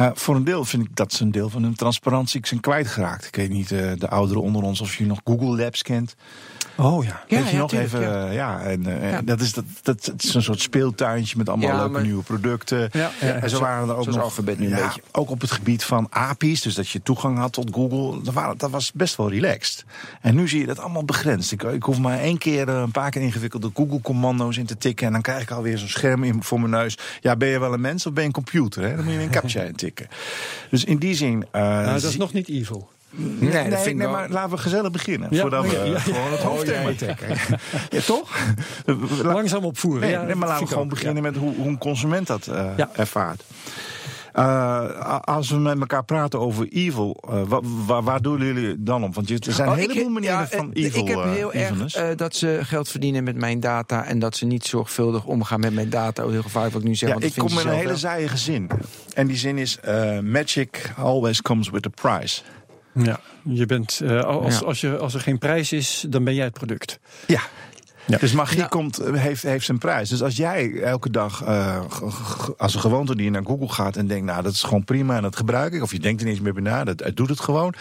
[0.00, 3.26] Nou, voor een deel vind ik dat ze een deel van hun transparantie zijn kwijtgeraakt.
[3.26, 6.16] Ik weet niet, eh, de ouderen onder ons, of je nog Google Labs kent.
[6.76, 7.22] Oh ja.
[7.28, 8.10] Ja, weet je ja, nog tuurlijk, even?
[8.10, 8.26] ja.
[8.28, 9.22] eh, ja, en, eh, Ja.
[9.22, 12.22] Dat, is, dat, dat, het is een soort speeltuintje met allemaal Ja, leuke maar- nieuwe
[12.22, 12.88] producten.
[12.92, 15.02] Ja, ja, en zo waren er ook nog Alphabet nu een beetje.
[15.12, 18.22] Ook op het gebied van API's, dus dat je toegang had tot Google.
[18.22, 19.84] Dat, waren, dat was best wel relaxed.
[20.20, 21.52] En nu zie je dat allemaal begrensd.
[21.52, 25.06] Ik, ik hoef maar één keer eh, een paar keer ingewikkelde Google-commando's in te tikken.
[25.06, 26.98] En dan krijg ik alweer zo'n scherm in, voor mijn neus.
[27.20, 28.82] Ja, ben je wel een mens of ben je een computer?
[28.82, 28.96] Hè?
[28.96, 29.62] Dan moet je een captcha
[30.70, 31.46] Dus in die zin.
[31.50, 32.88] eh, Nou, dat is nog niet evil.
[33.12, 35.28] Nee, dat Nee, vind maar laten we gezellig beginnen.
[35.30, 35.98] Ja, voordat we ja, ja, ja.
[35.98, 37.28] gewoon het hoofdthema trekken.
[37.90, 38.38] ja, toch?
[39.22, 40.00] La- Langzaam opvoeren.
[40.00, 42.46] Nee, ja, nee, maar laten we gewoon ook, beginnen met hoe, hoe een consument dat
[42.46, 42.90] eh, Ja.
[42.92, 43.42] ervaart.
[44.32, 49.04] Eh, als we met elkaar praten over evil, eh, wa- wa- waar doen jullie dan
[49.04, 49.14] op?
[49.14, 51.02] Want je- er zijn Oh, een heleboel ik- manieren ja, van eh, evil.
[51.02, 54.46] Ik heb heel erg eh, dat ze geld verdienen met mijn data en dat ze
[54.46, 56.28] niet zorgvuldig omgaan met mijn data.
[56.28, 57.08] Heel gevaarlijk wat ik nu zeg.
[57.08, 58.70] ja, want ik kom met een hele zijige zin.
[59.14, 62.42] En die zin is: eh, Magic always comes with a price.
[62.94, 64.66] Ja, je bent, eh, als, Ja.
[64.66, 66.98] als, je, als er geen prijs is, dan ben jij het product.
[67.26, 67.40] Ja.
[68.10, 68.18] Ja.
[68.18, 68.68] Dus magie Nou.
[68.68, 70.08] komt, eh, heeft, heeft zijn prijs.
[70.08, 71.80] Dus als jij elke dag eh,
[72.56, 75.16] als een gewoonte die je naar Google gaat en denkt, nou dat is gewoon prima
[75.16, 77.16] en dat gebruik ik, of je denkt er niet eens meer bij na, dat, het
[77.16, 77.74] doet het gewoon.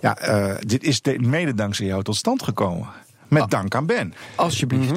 [0.00, 2.88] Ja, eh, dit is de- mede dankzij jou tot stand gekomen.
[3.28, 3.48] Met Ah.
[3.48, 4.14] dank aan Ben.
[4.34, 4.92] Alsjeblieft.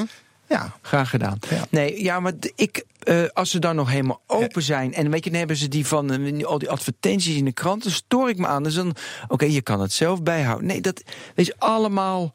[0.49, 0.71] Ja.
[0.81, 1.37] Graag gedaan.
[1.49, 1.65] Ja.
[1.69, 4.93] Nee, ja, maar ik, eh, als ze dan nog helemaal open zijn.
[4.93, 7.83] En weet je, dan hebben ze die van eh, al die advertenties in de krant.
[7.83, 8.63] Dan stoor ik me aan.
[8.63, 8.95] Dus dan,
[9.27, 10.67] oké, je kan het zelf bijhouden.
[10.67, 11.03] Nee, dat
[11.35, 12.31] je allemaal.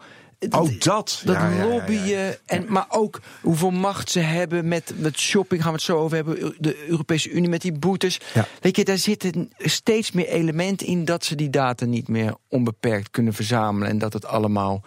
[0.50, 1.22] Oh, dat.
[1.24, 1.68] Dat Ja, ja, ja, ja.
[1.68, 5.98] lobbyen, En, maar ook hoeveel macht ze hebben met, met shopping, gaan we het zo
[5.98, 6.54] over hebben.
[6.58, 8.20] De Europese Unie met die boetes.
[8.60, 13.10] Weet je, daar zitten steeds meer elementen in dat ze die data niet meer onbeperkt
[13.10, 13.88] kunnen verzamelen.
[13.88, 14.84] En dat het allemaal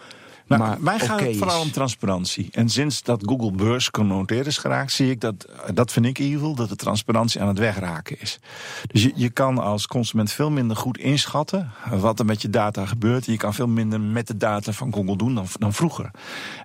[0.50, 1.66] Nou, maar mij gaat oké het vooral is.
[1.66, 2.50] om transparantie.
[2.52, 6.56] En sinds dat Google beurs genoteerd is geraakt, zie ik dat, dat vind ik evil,
[6.56, 8.39] dat de transparantie aan het wegraken is.
[8.88, 12.86] Dus je, je kan als consument veel minder goed inschatten wat er met je data
[12.86, 13.26] gebeurt.
[13.26, 16.12] Je kan veel minder met de data van Google doen dan, dan vroeger.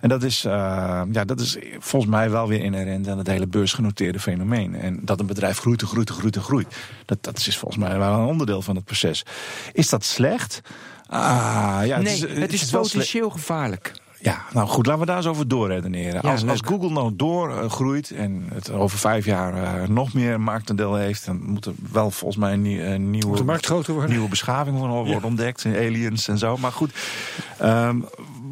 [0.01, 0.53] En dat is, eh,
[1.12, 4.74] ja, dat is volgens mij wel weer inherent aan het hele beursgenoteerde fenomeen.
[4.74, 6.76] En dat een bedrijf groeit en groeit en groeit en groeit.
[7.05, 9.24] Dat, dat is volgens mij wel een onderdeel van het proces.
[9.72, 10.62] Is dat slecht?
[11.14, 12.92] Ah, ja, nee, het is, wel slecht.
[12.92, 13.92] potentieel gevaarlijk.
[14.20, 16.20] Ja, nou goed, laten we daar eens over doorredeneren.
[16.22, 16.60] Ja, als, als.
[16.64, 21.64] Google nou doorgroeit en het over vijf jaar eh, nog meer marktendeel heeft, dan moet
[21.66, 24.10] er wel volgens mij een, een nieuwe, de markt groter worden?
[24.10, 25.20] nieuwe beschaving van worden Ja.
[25.22, 26.56] ontdekt, en aliens en zo.
[26.56, 26.92] Maar goed,
[27.58, 28.00] ehm,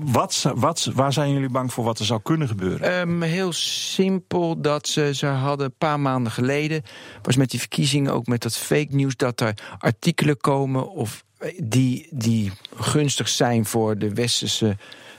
[0.04, 3.00] wat, wat, waar zijn jullie bang voor wat er zou kunnen gebeuren?
[3.00, 6.82] Ehm, heel simpel dat ze, ze hadden een paar maanden geleden,
[7.22, 11.31] was met die verkiezingen ook met dat fake nieuws, dat er artikelen komen of eh,
[11.62, 14.76] die, die gunstig zijn voor de westerse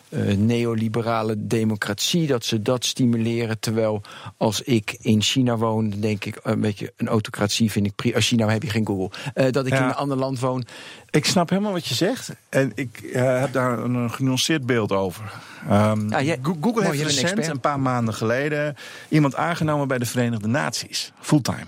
[0.09, 3.59] eh, neoliberale democratie, dat ze dat stimuleren.
[3.59, 4.01] Terwijl
[4.37, 8.15] als ik in China woon, dan denk ik een beetje een autocratie vind ik prima.
[8.15, 9.09] Als China heb je geen Google.
[9.33, 9.77] Eh, dat ik Ja.
[9.79, 10.65] in een ander land woon.
[11.09, 12.29] Ik snap helemaal wat je zegt.
[12.49, 15.33] En ik eh, heb daar een, een genuanceerd beeld over.
[15.69, 18.75] Ehm, jij- Google mooi, heeft recent, een paar maanden geleden,
[19.09, 21.11] iemand aangenomen bij de Verenigde Naties.
[21.19, 21.65] Fulltime.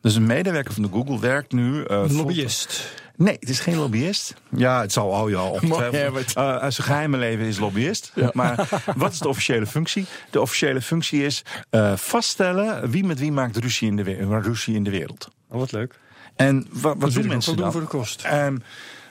[0.00, 1.82] Dus een medewerker van de Google werkt nu.
[1.84, 2.92] eh, Een full- lobbyist.
[3.20, 4.34] Nee, het is geen lobbyist.
[4.56, 6.34] Ja, het zal oh ja, ongetwijfeld.
[6.34, 8.12] Mooi, Uh, zijn geheime leven is lobbyist.
[8.32, 10.06] Maar wat is de officiële functie?
[10.30, 14.74] De officiële functie is eh, vaststellen wie met wie maakt ruzie in de, we- ruzie
[14.74, 15.28] in de wereld.
[15.48, 15.94] Oh, wat leuk.
[16.36, 17.62] En wa- wat, ik doen mensen dan?
[17.62, 18.22] doen voor de kost.
[18.24, 18.62] En,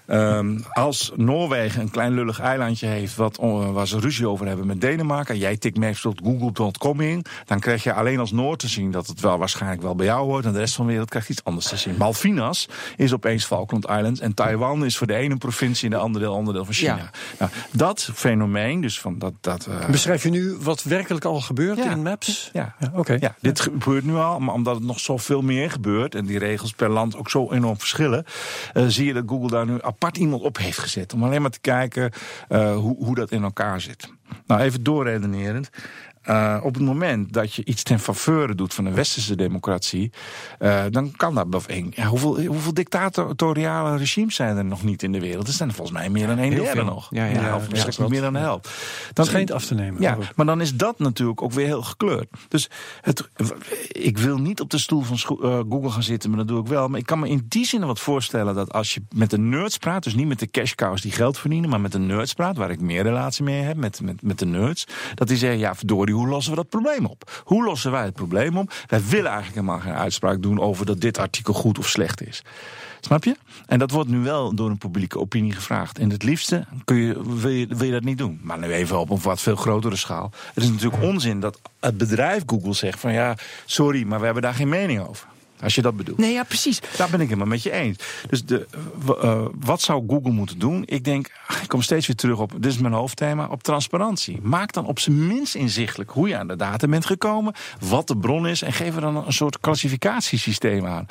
[0.10, 4.68] ehm, als Noorwegen een klein lullig eilandje heeft wat, eh, waar ze ruzie over hebben
[4.68, 8.68] met Denemarken, en jij tikt bijvoorbeeld google.com in, dan krijg je alleen als Noord te
[8.68, 11.10] zien dat het wel waarschijnlijk wel bij jou hoort, en de rest van de wereld
[11.10, 11.95] krijgt iets anders te zien.
[11.97, 16.26] Malvinas is opeens Falkland Islands en Taiwan is voor de ene provincie en de andere
[16.26, 16.95] deel onderdeel van China.
[16.97, 17.10] Ja.
[17.39, 19.34] Nou, dat fenomeen, dus van dat.
[19.41, 21.91] dat eh, Beschrijf je nu wat werkelijk al gebeurt Ja.
[21.91, 22.49] in Maps?
[22.53, 23.18] ja, Oké.
[23.20, 26.74] ja, dit gebeurt nu al, maar omdat het nog zoveel meer gebeurt en die regels
[26.74, 28.26] per land ook zo enorm verschillen,
[28.74, 31.14] eh, zie je dat Google daar nu apart iemand op heeft gezet.
[31.14, 32.12] Om alleen maar te kijken
[32.47, 34.14] eh, hoe, hoe dat in elkaar zit.
[34.45, 35.70] Nou, even doorredenerend.
[36.30, 40.11] Eh, op het moment dat je iets ten faveur doet van een westerse democratie,
[40.59, 41.65] eh, dan kan dat.
[41.89, 45.47] Ja, hoeveel, hoeveel dictatoriale regimes zijn er nog niet in de wereld?
[45.47, 46.86] Er zijn er volgens mij meer dan één veel.
[46.86, 47.07] nog.
[47.11, 48.63] Ja, ja, of ja, misschien ja, meer dan de helft.
[48.63, 50.01] Dat Dan schijnt af te nemen.
[50.01, 52.30] ja, maar dan is dat natuurlijk ook weer heel gekleurd.
[52.47, 52.69] Dus
[53.01, 53.30] het,
[53.88, 56.67] ik wil niet op de stoel van eh, Google gaan zitten, maar dat doe ik
[56.67, 56.88] wel.
[56.88, 59.77] Maar ik kan me in die zin wat voorstellen dat als je met de nerds
[59.77, 62.57] praat, dus niet met de cash cows die geld verdienen, maar met de nerds praat,
[62.57, 65.75] waar ik meer relatie mee heb, met, met, met de nerds, dat die zeggen, ja
[65.75, 67.41] verdorie, hoe lossen we dat probleem op?
[67.43, 68.74] Hoe lossen wij het probleem op?
[68.88, 72.43] Wij willen eigenlijk helemaal geen uitspraak doen over dat dit artikel goed of slecht is.
[72.99, 73.36] Snap je?
[73.65, 75.99] En dat wordt nu wel door een publieke opinie gevraagd.
[75.99, 78.39] En het liefste kun je, wil, je, wil je dat niet doen.
[78.43, 80.32] Maar nu even op een wat veel grotere schaal.
[80.53, 84.43] Het is natuurlijk onzin dat het bedrijf Google zegt van ja, sorry, maar we hebben
[84.43, 85.28] daar geen mening over.
[85.64, 86.18] Als je dat bedoelt.
[86.18, 86.82] Nee, ja, precies.
[86.97, 87.97] Daar ben ik helemaal met je eens.
[88.30, 88.68] Dus de,
[89.22, 90.84] eh, wat zou Google moeten doen?
[90.86, 91.28] Ik denk,
[91.62, 94.39] ik kom steeds weer terug op, dit is mijn hoofdthema, op transparantie.
[94.41, 98.18] Maak dan op zijn minst inzichtelijk hoe je aan de data bent gekomen, wat de
[98.18, 101.05] bron is en geef er dan een soort klassificatiesysteem aan.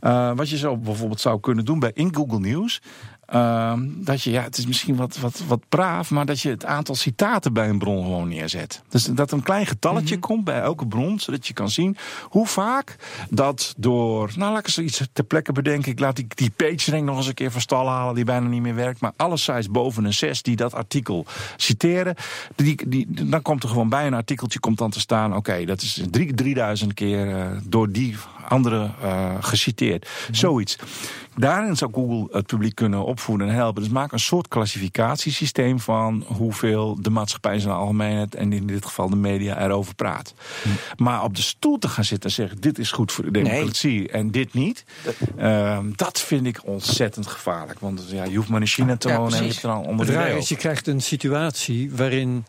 [0.00, 2.80] Eh, wat je zo bijvoorbeeld zou kunnen doen bij in Google News.
[3.26, 6.64] Ehm, dat je, ja, het is misschien wat, wat, wat braaf, maar dat je het
[6.64, 8.82] aantal citaten bij een bron gewoon neerzet.
[8.88, 10.24] Dus dat een klein getalletje Mhm.
[10.26, 12.96] komt bij elke bron, zodat je kan zien hoe vaak
[13.30, 15.92] dat door, nou laat ik eens iets ter plekke bedenken.
[15.92, 18.62] Ik laat die, die PageRank nog eens een keer van stal halen, die bijna niet
[18.62, 19.00] meer werkt.
[19.00, 22.14] Maar alle sites boven een 6 die dat artikel citeren,
[22.54, 25.36] die, die, dan komt er gewoon bij een artikeltje komt dan te staan.
[25.36, 28.16] Oké, dat is drie, 3000 keer eh, door die
[28.48, 30.08] andere eh, geciteerd.
[30.30, 30.78] Zoiets.
[31.36, 33.82] Daarin zou Google het publiek kunnen opvoeden en helpen.
[33.82, 38.84] Dus maak een soort klassificatiesysteem van hoeveel de maatschappij in zijn algemeenheid en in dit
[38.84, 40.34] geval de media erover praat.
[40.96, 44.08] Maar op de stoel te gaan zitten en zeggen: dit is goed voor de democratie
[44.08, 44.84] en dit niet,
[45.36, 47.80] ehm, dat vind ik ontzettend gevaarlijk.
[47.80, 49.82] Want ja, je hoeft maar in China te Ja, wonen en je hebt er al
[49.82, 52.44] onder Het de is, je krijgt een situatie waarin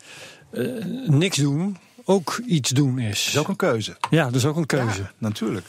[0.51, 0.63] eh,
[1.05, 3.23] niks doen ook iets doen is.
[3.23, 3.97] Dat is ook een keuze.
[4.09, 5.01] Ja, dat is ook een keuze.
[5.01, 5.65] Ja, natuurlijk.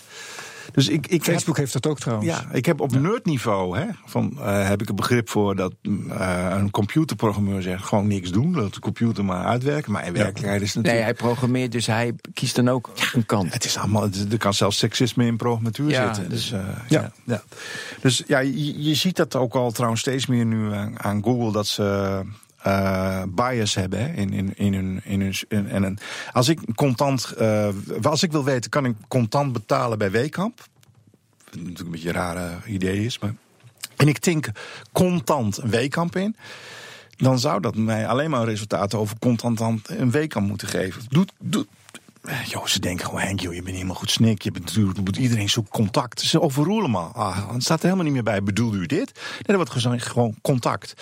[0.73, 2.29] Dus ik, ik heb- Facebook heeft dat ook trouwens.
[2.31, 6.11] Ja, ik heb op nerdniveau hè, van, eh, heb ik een begrip voor dat mm,
[6.11, 9.93] eh, een computerprogrammeur zegt gewoon niks doen, laat de computer maar uitwerken.
[9.93, 11.19] Maar in werkelijkheid is het Nee, natuurlijk.
[11.21, 13.53] hij programmeert, dus hij kiest dan ook een kant.
[13.53, 16.31] Het is allemaal, er kan zelfs seksisme in programmatuur Ja, zitten.
[16.31, 17.01] Dus, dus- eh, Ja.
[17.01, 17.13] ja.
[17.25, 17.43] Ja,
[18.01, 21.53] Dus ja, je, je ziet dat ook al trouwens steeds meer nu aan, aan Google
[21.53, 22.21] dat ze
[22.67, 25.01] eh, bias hebben in, in, in hun.
[25.05, 25.99] In hun en
[26.33, 27.69] als ik contant, eh,
[28.03, 30.59] als ik wil weten, kan ik contant betalen bij Weekamp?
[30.59, 33.35] Wat natuurlijk een beetje een rare idee is, maar.
[33.97, 34.49] En ik tink
[34.93, 36.37] contant een Weekamp in.
[37.17, 41.03] Dan zou dat mij alleen maar resultaten over contant een Weekamp moeten geven.
[41.09, 41.67] Doet, doet,
[42.47, 44.43] Joh, ze denken gewoon, Henk, joh, je bent helemaal goed snik.
[44.43, 46.21] Je bent natuurlijk, moet iedereen zoekt contact.
[46.21, 46.99] Ze overroelen me.
[46.99, 49.13] Ah, het staat er helemaal niet meer bij, bedoel u dit?
[49.15, 50.95] Nee, dat wordt gewoon, gewoon contact.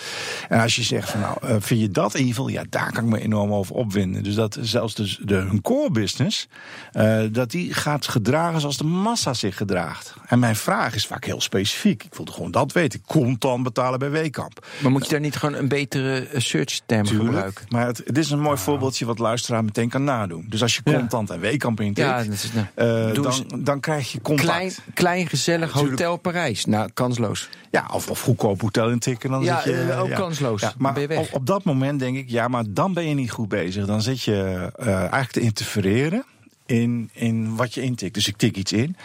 [0.49, 2.47] En als je zegt van, nou, eh, vind je dat evil?
[2.47, 4.23] Ja, daar kan ik me enorm over opwinden.
[4.23, 6.47] Dus dat zelfs dus de, hun core business,
[6.91, 10.13] eh, dat die gaat gedragen zoals de massa zich gedraagt.
[10.25, 12.03] En mijn vraag is vaak heel specifiek.
[12.03, 13.01] Ik wilde gewoon dat weten.
[13.05, 14.65] Contant betalen bij Weekamp.
[14.81, 17.65] Maar moet je daar niet gewoon een betere eh, search term gebruiken?
[17.69, 20.45] Maar het, het is een mooi voorbeeldje wat luisteraar meteen kan nadoen.
[20.49, 20.91] Dus als je Ja.
[20.97, 24.47] contant en Weekamp Ja, dat is, nou, eh, dan, dan krijg je contact.
[24.49, 26.65] klein, klein gezellig hotel Parijs.
[26.65, 27.49] Nou, kansloos.
[27.71, 29.29] Ja, of, of goedkoop hotel intikken.
[29.29, 30.61] Dan Ja, zit je, eh, ook kansloos.
[30.61, 30.97] Ja, maar.
[31.15, 33.85] Op, op dat moment denk ik, ja, maar dan ben je niet goed bezig.
[33.85, 36.25] Dan zit je eh, eigenlijk te interfereren.
[36.65, 38.13] In, in wat je intikt.
[38.13, 38.95] Dus ik tik iets in,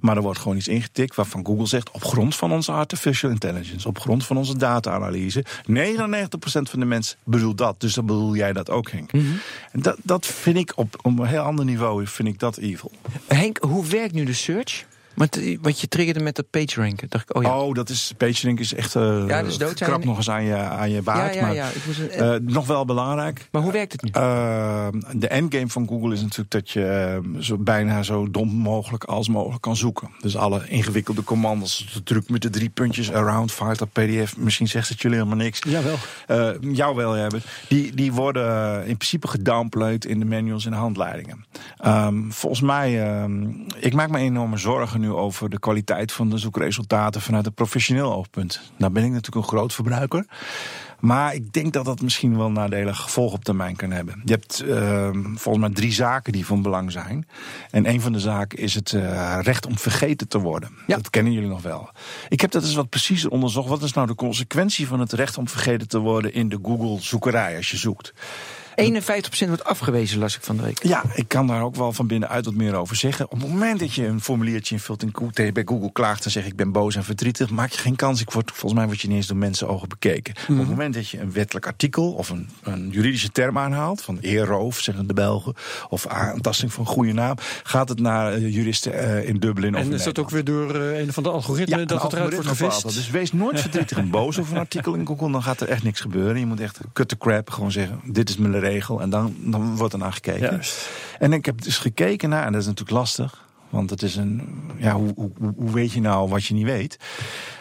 [0.00, 3.88] maar er wordt gewoon iets ingetikt waarvan Google zegt: op grond van onze artificial intelligence,
[3.88, 5.44] op grond van onze data-analyse, 99%
[6.42, 7.80] van de mensen bedoelt dat.
[7.80, 9.12] Dus dan bedoel jij dat ook, Henk.
[9.12, 9.24] Mhm.
[9.72, 12.90] En dat, dat vind ik op, op een heel ander niveau vind ik dat evil.
[13.26, 14.88] Henk, hoe werkt nu de search?
[15.20, 17.10] Want, eh, wat je triggerde met dat PageRank.
[17.10, 17.58] Dacht ik, oh ja.
[17.58, 18.94] Oh, dat is PageRank is echt.
[18.96, 21.34] eh Ja, is dood, krap nog eens aan je, aan je ja, baard.
[21.34, 21.68] ja, maar ja.
[21.68, 23.48] Ik moest een- eh, eh, nog wel belangrijk.
[23.52, 24.10] maar hoe werkt het nu?
[24.16, 29.04] Uh, de endgame van Google is natuurlijk dat je uh, zo bijna zo dom mogelijk
[29.04, 30.10] als mogelijk kan zoeken.
[30.20, 34.88] Dus alle ingewikkelde commandos, de truc met de drie puntjes, around, file, pdf, misschien zegt
[34.88, 35.58] het jullie helemaal niks.
[35.66, 35.96] Jawel.
[36.28, 37.42] Uh, jou wel hebben.
[37.68, 41.44] Die, die worden uh, in principe gedownplayed in de manuals en de handleidingen.
[41.86, 46.38] Um, volgens mij, um, ik maak me enorme zorgen nu over de kwaliteit van de
[46.38, 48.72] zoekresultaten vanuit een professioneel oogpunt.
[48.76, 50.26] Nou ben ik natuurlijk een groot verbruiker.
[51.00, 54.22] Maar ik denk dat dat misschien wel nadelige gevolgen op termijn kan hebben.
[54.24, 57.26] Je hebt uh, volgens mij drie zaken die van belang zijn.
[57.70, 60.70] En een van de zaken is het uh, recht om vergeten te worden.
[60.86, 60.96] Ja.
[60.96, 61.90] Dat kennen jullie nog wel.
[62.28, 63.68] Ik heb dat eens wat preciezer onderzocht.
[63.68, 67.56] Wat is nou de consequentie van het recht om vergeten te worden in de Google-zoekerij
[67.56, 68.12] als je zoekt?
[68.80, 70.82] 51% wordt afgewezen, las ik van de week.
[70.82, 73.30] Ja, ik kan daar ook wel van binnenuit wat meer over zeggen.
[73.30, 76.46] Op het moment dat je een formuliertje invult in Google, bij Google klaagt en zegt
[76.46, 78.20] ik ben boos en verdrietig, maak je geen kans.
[78.20, 80.34] Ik word, volgens mij word je niet eens door mensen ogen bekeken.
[80.36, 80.54] Mm -hmm.
[80.54, 84.18] Op het moment dat je een wettelijk artikel of een, een juridische term aanhaalt, van
[84.20, 85.54] eerroof, zeggen de Belgen,
[85.88, 89.74] of aantasting van goede naam, gaat het naar uh, juristen uh, in Dublin.
[89.74, 92.12] En of is dat ook weer door uh, een van de algoritmen ja, dat het
[92.12, 92.82] eruit wordt gevist?
[92.82, 95.82] Dus wees nooit verdrietig en boos over een artikel in Google, dan gaat er echt
[95.82, 96.38] niks gebeuren.
[96.38, 99.76] Je moet echt cut the crap, gewoon zeggen dit is mijn regel en dan dan
[99.76, 100.50] wordt er naar gekeken.
[100.50, 100.88] Juist.
[101.18, 103.48] En ik heb dus gekeken naar, en dat is natuurlijk lastig.
[103.70, 104.48] Want het is een.
[104.76, 106.98] Ja, hoe, hoe, hoe weet je nou wat je niet weet?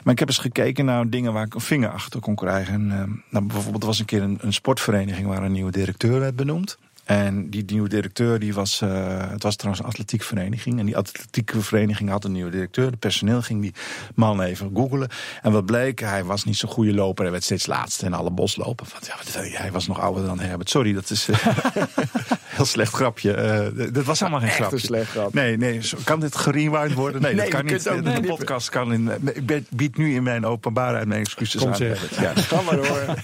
[0.04, 2.74] Maar ik heb eens gekeken naar dingen waar ik een vinger achter kon krijgen.
[2.74, 6.20] En, uh, nou, bijvoorbeeld, er was een keer een, een sportvereniging waar een nieuwe directeur
[6.20, 6.78] werd benoemd.
[7.10, 10.80] En die nieuwe directeur, die was, uh, het was trouwens een atletiekvereniging.
[10.80, 12.92] En die atletiekvereniging had een nieuwe directeur.
[12.92, 13.74] De personeel ging die
[14.16, 15.10] man even googelen.
[15.42, 17.24] En wat bleek, hij was niet zo'n goede loper.
[17.24, 18.86] Hij werd steeds laatste in alle boslopen.
[18.92, 20.70] Want ja, hij was nog ouder dan Herbert.
[20.70, 21.36] Sorry, dat is uh,
[22.58, 23.72] heel slecht grapje.
[23.76, 24.76] Uh, dat was helemaal geen Echt grapje.
[24.76, 25.34] een slecht grap.
[25.34, 27.22] Nee, nee, kan dit gerewind worden?
[27.22, 27.90] Nee, nee dat kan niet.
[27.90, 29.12] Ook de podcast kan in.
[29.34, 31.86] Ik bied nu in mijn openbaarheid mijn excuses Kom aan.
[32.20, 32.34] Ja.
[32.36, 33.04] Ga maar door.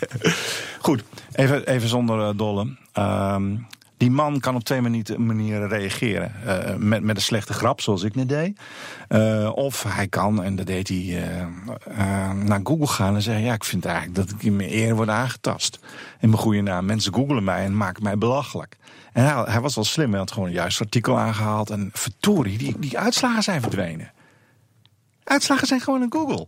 [0.85, 1.03] Goed,
[1.35, 2.75] even, even zonder dolle.
[2.93, 3.67] Um,
[3.97, 4.81] Die man kan op twee
[5.17, 6.31] manieren reageren.
[6.45, 8.59] Uh, met, met een slechte grap, zoals ik net deed.
[9.09, 11.23] Uh, of hij kan, en dat deed hij,
[12.43, 13.43] naar Google gaan en zeggen...
[13.43, 15.79] ja, ik vind eigenlijk dat ik in mijn eer word aangetast.
[16.19, 16.85] In mijn goede naam.
[16.85, 18.77] Mensen googelen mij en maken mij belachelijk.
[19.13, 20.09] En hij, hij was wel slim.
[20.09, 21.69] Hij had gewoon een juist artikel aangehaald.
[21.69, 24.11] En verdorie, die, die uitslagen zijn verdwenen.
[25.23, 26.47] Uitslagen zijn gewoon in Google.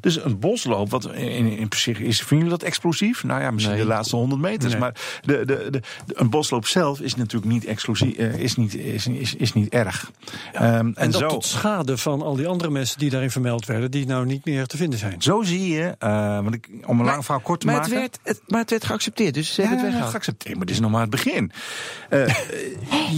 [0.00, 3.24] Dus een bosloop, wat in, in zich is, vinden jullie dat explosief?
[3.24, 4.76] Nou ja, misschien de laatste 100 meters.
[4.76, 9.06] Maar de, de, de, een bosloop zelf is natuurlijk niet explosief, uh, is, niet, is,
[9.06, 10.10] is, is niet erg.
[10.52, 13.30] Ja, um, en, en dat zo, tot schade van al die andere mensen die daarin
[13.30, 15.22] vermeld werden, die nou niet meer te vinden zijn.
[15.22, 17.92] Zo zie je, uh, want ik, om een lang verhaal kort te maar maken.
[17.92, 20.10] Het werd, het, maar het werd geaccepteerd, dus ze hebben ja, het weggehaald.
[20.10, 21.52] geaccepteerd, maar dit is nog maar het begin.
[22.10, 22.26] Uh,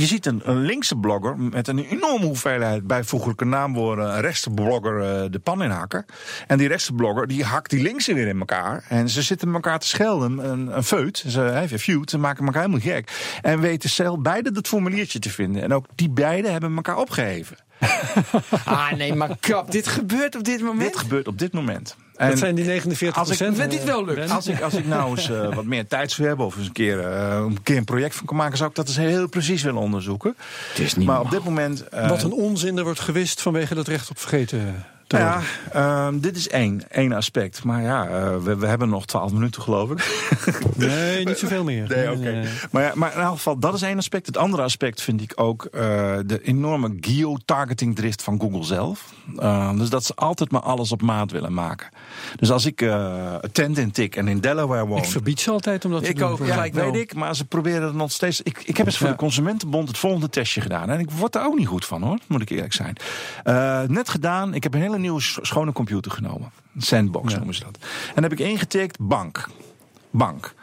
[0.01, 5.31] je ziet een, een, linkse blogger met een enorme hoeveelheid bijvoeglijke naamwoorden, een rechtse blogger
[5.31, 6.05] de pan inhakken.
[6.47, 8.85] En die rechtse blogger die hakt die linkse weer in elkaar.
[8.89, 11.25] En ze zitten elkaar te schelden, een, een feut.
[11.27, 13.11] Ze hebben feud, ze maken elkaar helemaal gek.
[13.43, 15.62] En weten zelf beide dat formuliertje te vinden.
[15.62, 17.57] En ook die beiden hebben elkaar opgeheven.
[18.64, 20.93] ah nee, maar kap, dit gebeurt op dit moment?
[20.93, 21.97] Dit gebeurt op dit moment.
[22.17, 24.31] En dat zijn die 49 als ik, Met dit wel lukt.
[24.31, 26.73] Als ik, als ik nou eens uh, wat meer tijd zou hebben of eens een
[26.73, 29.62] keer, uh, een keer een project van kan maken, zou ik dat eens heel precies
[29.62, 30.37] willen onderzoeken.
[30.69, 31.23] Het is niet maar normaal.
[31.23, 31.85] op dit moment.
[31.95, 34.85] Uh, wat een onzin er wordt gewist vanwege dat recht op vergeten.
[35.09, 35.41] Nou ja,
[35.75, 37.65] uh, dit is één, één aspect.
[37.65, 40.25] Maar ja, uh, we, we, hebben nog twaalf minuten, geloof ik.
[40.77, 41.89] Nee, niet zoveel meer.
[41.89, 42.19] Nee, oké.
[42.19, 42.49] Okay.
[42.71, 44.27] Maar, ja, maar in elk geval, dat is één aspect.
[44.27, 45.81] Het andere aspect vind ik ook uh,
[46.27, 49.13] de enorme geo-targeting drift van Google zelf.
[49.77, 51.89] dus dat ze altijd maar alles op maat willen maken.
[52.37, 54.99] Dus als ik een tent in tik en in Delaware woon...
[54.99, 56.29] Ik verbied ze altijd om dat te ik doen.
[56.29, 58.43] Ook, ja, ik weet ik, maar ze proberen het nog steeds...
[58.43, 59.12] Ik, ik heb eens voor ja.
[59.12, 60.91] de Consumentenbond het volgende testje gedaan.
[60.91, 62.19] En ik word er ook niet goed van, hoor.
[62.27, 62.97] Moet ik eerlijk zijn.
[63.91, 66.51] net gedaan, ik heb een hele nieuwe schone computer genomen.
[66.79, 67.37] Sandbox ja.
[67.37, 67.79] noemen ze dat.
[68.14, 69.49] En heb ik ingetikt bank.
[70.11, 70.55] Bank.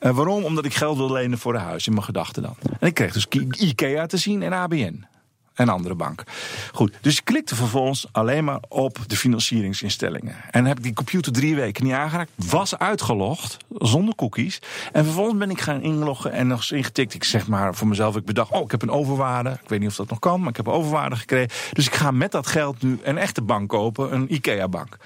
[0.00, 0.44] Uh, waarom?
[0.44, 2.56] Omdat ik geld wil lenen voor een huis in mijn gedachten dan.
[2.80, 3.26] En ik kreeg dus
[3.58, 5.04] IKEA te zien en ABN.
[5.54, 6.22] En andere bank.
[6.72, 10.36] Goed, dus ik klikte vervolgens alleen maar op de financieringsinstellingen.
[10.50, 12.30] En heb die computer drie weken niet aangeraakt.
[12.34, 14.58] Was uitgelogd, zonder cookies.
[14.92, 17.14] En vervolgens ben ik gaan inloggen en nog eens ingetikt.
[17.14, 19.50] Ik zeg maar voor mezelf, ik bedacht, oh, ik heb een overwaarde.
[19.62, 21.50] Ik weet niet of dat nog kan, maar ik heb een overwaarde gekregen.
[21.72, 24.96] Dus ik ga met dat geld nu een echte bank kopen, een IKEA-bank.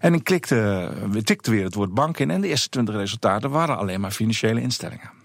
[0.00, 0.90] En ik klikte,
[1.22, 2.30] tikte weer het woord bank in.
[2.30, 5.23] En de eerste 20 resultaten waren alleen maar financiële instellingen.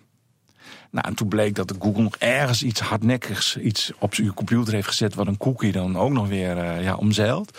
[0.91, 4.87] Nou, en toen bleek dat Google nog ergens iets hardnekkigs iets op zijn computer heeft
[4.87, 7.57] gezet, wat een cookie dan ook nog weer uh, ja, omzeilt.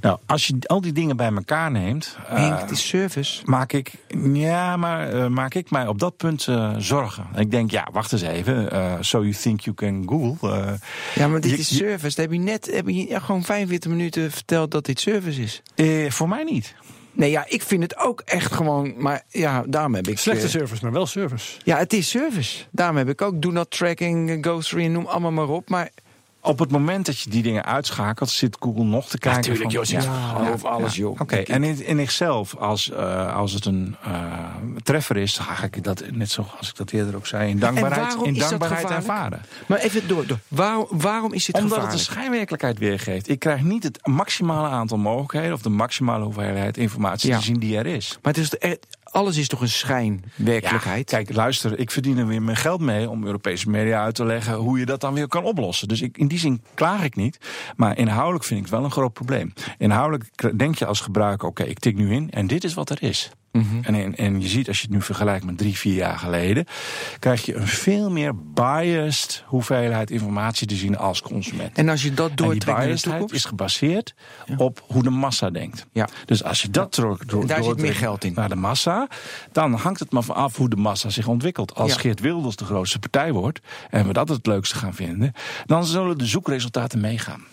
[0.00, 2.16] Nou, als je al die dingen bij elkaar neemt.
[2.22, 3.42] Uh, Henk, die service.
[3.44, 3.92] Maak ik,
[4.32, 6.48] ja, maar uh, maak ik mij op dat punt
[6.78, 7.26] zorgen.
[7.36, 8.68] Ik denk, ja, wacht eens even.
[9.04, 10.78] so you think you can Google.
[11.14, 12.20] ja, maar dit je, is service.
[12.20, 15.62] Heb je net heb je gewoon 45 minuten verteld dat dit service is.
[16.14, 16.74] voor mij niet.
[17.14, 18.94] Nee, ja, ik vind het ook echt gewoon.
[18.96, 20.18] Maar ja, daarom heb ik.
[20.18, 21.58] Slechte service, maar wel service.
[21.64, 22.64] Ja, het is service.
[22.70, 25.68] Daarom heb ik ook do not tracking, go through, noem allemaal maar op.
[25.68, 25.90] Maar
[26.44, 29.52] op het moment dat je die dingen uitschakelt, zit Google nog te kijken.
[29.52, 31.10] Natuurlijk, ja, ja, over alles, joh.
[31.10, 31.42] Oké, okay.
[31.42, 34.34] en in, in zichzelf, als, uh, als het een uh,
[34.82, 38.34] treffer is, ga ik dat net zoals ik dat eerder ook zei, in dankbaarheid, in
[38.34, 39.42] dankbaarheid ervaren.
[39.66, 40.38] Maar even door, door.
[40.48, 41.98] Waarom, waarom is dit Omdat gevaarlijk?
[41.98, 43.28] het de schijnwerkelijkheid weergeeft.
[43.28, 47.38] Ik krijg niet het maximale aantal mogelijkheden of de maximale hoeveelheid informatie ja.
[47.38, 48.18] te zien die er is.
[48.22, 48.78] Maar het is er,
[49.14, 51.10] alles is toch een schijnwerkelijkheid?
[51.10, 54.54] Kijk, luister, ik verdien er weer mijn geld mee om Europese media uit te leggen
[54.54, 55.88] hoe je dat dan weer kan oplossen.
[55.88, 57.38] Dus ik, in die zin klaag ik niet.
[57.76, 59.52] Maar inhoudelijk vind ik het wel een groot probleem.
[59.78, 63.02] Inhoudelijk denk je als gebruiker, oké, ik tik nu in en dit is wat er
[63.02, 63.30] is.
[63.54, 63.94] Mm -hmm.
[63.94, 66.66] en, en je ziet, als je het nu vergelijkt met drie, vier jaar geleden,
[67.18, 71.78] krijg je een veel meer biased hoeveelheid informatie te zien als consument.
[71.78, 74.14] En als je dat doortrekt naar de toekomst, is gebaseerd
[74.46, 74.54] ja.
[74.56, 75.86] op hoe de massa denkt.
[75.92, 76.08] Ja.
[76.24, 78.32] Dus als je dat door, door, daar zit meer geld in.
[78.34, 79.08] naar de massa,
[79.52, 81.74] dan hangt het maar vanaf hoe de massa zich ontwikkelt.
[81.74, 81.98] Als ja.
[81.98, 85.32] Geert Wilders de grootste partij wordt en we dat het leukste gaan vinden,
[85.66, 87.44] dan zullen de zoekresultaten meegaan.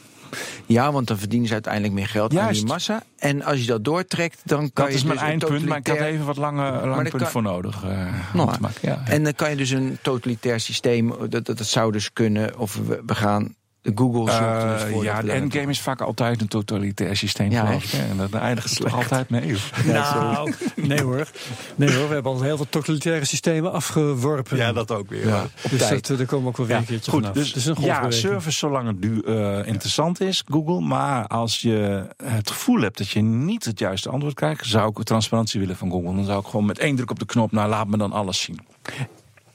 [0.66, 3.04] Ja, want dan verdienen ze uiteindelijk meer geld aan die massa.
[3.18, 4.92] En als je dat doortrekt, dan kan dat je.
[4.92, 7.32] Dat is mijn dus eindpunt, maar ik had even wat lange, lang punt kan...
[7.32, 7.84] voor nodig.
[7.84, 8.52] Uh, nou,
[8.82, 12.58] ja, en dan kan je dus een totalitair systeem, dat, dat, dat zou dus kunnen,
[12.58, 17.16] of we, we gaan Google zoekt uh, Ja, de endgame is vaak altijd een totalitair
[17.16, 17.52] systeem.
[17.52, 18.00] Ja, geloof ik.
[18.10, 19.56] En dat eindigt het toch altijd mee.
[19.86, 21.28] Nou, nee hoor.
[21.76, 24.58] Nee hoor, we hebben al heel veel totalitaire systemen afgeworpen.
[24.58, 25.28] Ja, dat ook weer.
[25.28, 25.44] Ja.
[25.64, 26.08] Op dus tijd.
[26.08, 27.36] Dat, daar komen we ook wel weer ja, een keertje goed, vanaf.
[27.36, 30.82] Dus, dus een ja, service zolang het du uh, interessant is, Google.
[30.82, 35.04] Maar als je het gevoel hebt dat je niet het juiste antwoord krijgt, zou ik
[35.04, 36.16] transparantie willen van Google.
[36.16, 38.42] Dan zou ik gewoon met één druk op de knop, nou laat me dan alles
[38.42, 38.60] zien.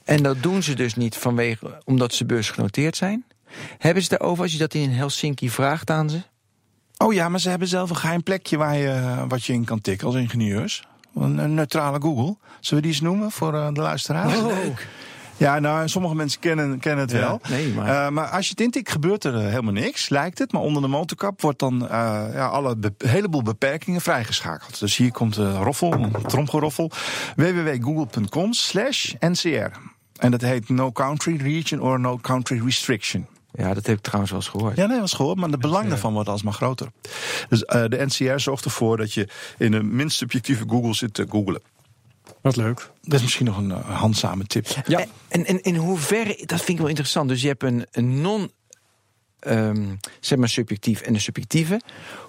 [0.03, 3.25] En dat doen ze dus niet vanwege, omdat ze beursgenoteerd zijn?
[3.77, 6.21] Hebben ze daarover als je dat in Helsinki vraagt aan ze?
[6.97, 9.81] Oh ja, maar ze hebben zelf een geheim plekje waar je, wat je in kan
[9.81, 10.87] tikken als ingenieurs.
[11.15, 12.35] Een, een neutrale Google.
[12.59, 14.35] Zullen we die eens noemen voor uh, de luisteraars?
[14.37, 14.45] Oh.
[14.47, 14.87] Leuk.
[15.37, 17.41] Ja, nou, sommige mensen kennen, kennen het wel.
[17.49, 20.51] nee, maar- Eh, maar als je het intikt, gebeurt er eh, helemaal niks, lijkt het.
[20.51, 21.89] Maar onder de motorkap wordt dan eh,
[22.33, 24.79] ja, alle be- heleboel beperkingen vrijgeschakeld.
[24.79, 26.91] Dus hier komt de roffel, een tromgeroffel.
[27.35, 29.77] www.google.com slash NCR.
[30.19, 33.27] En dat heet No Country Region or No Country Restriction.
[33.57, 34.75] Ja, dat heb ik trouwens wel eens gehoord.
[34.75, 36.91] Ja, nee, dat was gehoord, maar de belang daarvan wordt alsmaar groter.
[37.49, 39.27] Dus eh, de NCR zorgt ervoor dat je
[39.57, 41.61] in de minst subjectieve Google zit te googlen.
[42.41, 42.91] Wat leuk.
[43.01, 44.67] Dat is misschien nog een eh, handzame tip.
[44.85, 44.99] Ja.
[44.99, 47.29] En, en, en in hoeverre, dat vind ik wel interessant.
[47.29, 48.51] Dus je hebt een, een non,
[49.39, 51.81] ehm, zeg maar subjectief en een subjectieve.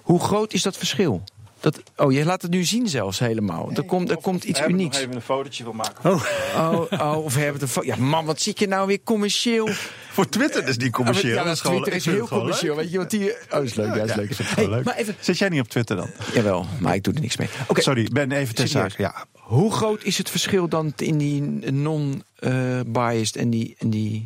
[0.03, 1.23] Hoe groot is dat verschil?
[1.61, 3.71] Dat, oh, je laat het nu zien zelfs helemaal.
[3.75, 4.97] Er komt, er komt iets unieks.
[4.97, 6.11] even een fotootje wil maken.
[6.11, 6.23] Oh,
[6.55, 7.85] Oh, oh, of we hebben het.
[7.85, 9.67] Ja, man, wat zie je nou weer commercieel?
[10.11, 11.35] Voor Twitter is die commercieel.
[11.35, 12.75] Ja, Dat is gewoon- Twitter is ik heel commercieel.
[12.75, 13.29] Weet je wat die.
[13.31, 13.95] Oh, dat is leuk.
[13.95, 14.29] Ja, is leuk.
[14.29, 14.83] ik Hey, leuk.
[14.83, 15.15] maar even.
[15.19, 16.09] Zit jij niet op Twitter dan?
[16.33, 17.47] Jawel, maar ik doe er niks mee.
[17.67, 18.93] Oké, Sorry, Ben, even ter zake.
[19.01, 19.25] Ja.
[19.33, 21.41] Hoe groot is het verschil dan in die
[21.71, 24.23] non-biased en die, en die,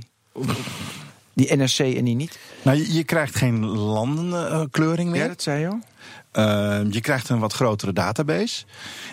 [1.33, 2.39] die NRC en die niet?
[2.61, 5.21] Nou, je, je krijgt geen landenkleuring meer.
[5.21, 5.79] Ja, dat zei je al.
[6.37, 8.65] Uh, je krijgt een wat grotere database.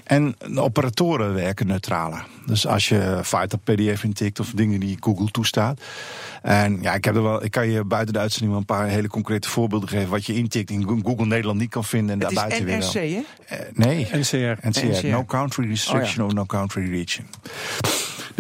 [0.05, 2.27] En de operatoren werken neutraler.
[2.47, 5.81] Dus als je Fighter PDF intikt of dingen die Google toestaat.
[6.43, 8.87] En ja, ik, heb er wel, ik kan je buiten de uitzending wel een paar
[8.87, 10.09] hele concrete voorbeelden geven.
[10.09, 12.13] Wat je intikt in Google Nederland niet kan vinden.
[12.13, 13.23] En daarbuiten weer NRC, hè?
[13.47, 14.09] Eh, nee.
[14.13, 14.37] NCR.
[14.69, 15.07] NCR, NCR.
[15.07, 17.27] No Country Restriction Oh or No Country Region.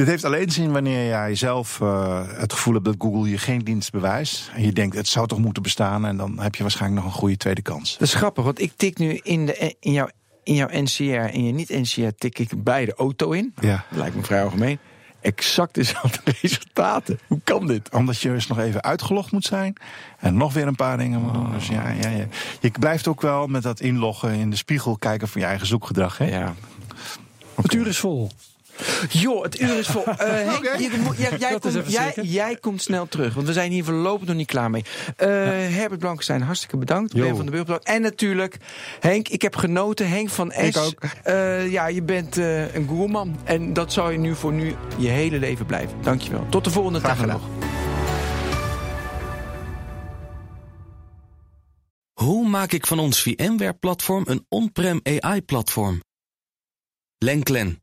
[0.01, 3.59] Dit heeft alleen zin wanneer jij zelf uh, het gevoel hebt dat Google je geen
[3.59, 4.51] dienst bewijst.
[4.55, 6.07] En je denkt, het zou toch moeten bestaan.
[6.07, 7.92] En dan heb je waarschijnlijk nog een goede tweede kans.
[7.98, 10.09] Dat is grappig, want ik tik nu in, de, in, jouw,
[10.42, 13.55] in jouw NCR en je niet-NCR tik ik beide auto in.
[13.61, 13.84] Ja.
[13.90, 14.78] Dat lijkt me vrij algemeen.
[15.20, 17.18] Exact dezelfde resultaten.
[17.26, 17.90] Hoe kan dit?
[17.92, 19.76] Omdat je dus nog even uitgelogd moet zijn.
[20.18, 21.53] En nog weer een paar dingen moet doen.
[21.53, 22.26] Dus ja, ja, ja.
[22.61, 26.18] Je blijft ook wel met dat inloggen in de spiegel kijken van je eigen zoekgedrag.
[26.18, 26.24] Hè?
[26.24, 26.55] Ja.
[27.55, 28.30] Het uur is vol.
[29.09, 30.05] Joh, het uur is vol.
[30.09, 34.37] Uh, Henk, je jij, komt, jij, komt snel terug, want we zijn hier voorlopig nog
[34.37, 34.85] niet klaar mee.
[35.18, 35.27] Uh,
[35.77, 37.12] Herbert Blankenstein, hartstikke bedankt.
[37.12, 37.23] Jo.
[37.23, 37.87] Ben van de Burg bedankt.
[37.87, 38.57] En natuurlijk,
[39.01, 40.09] Henk, ik heb genoten.
[40.09, 40.61] Henk van S.
[40.61, 41.03] Ik ook.
[41.27, 43.39] Uh, ja, je bent uh, een goerman.
[43.45, 45.97] En dat zal je nu voor nu je hele leven blijven.
[46.03, 46.47] Dankjewel.
[46.51, 47.43] Tot de volgende dag nog.
[52.12, 56.03] Hoe maak ik van ons VMware-platform een on-prem AI-platform?
[57.18, 57.83] Lenklen,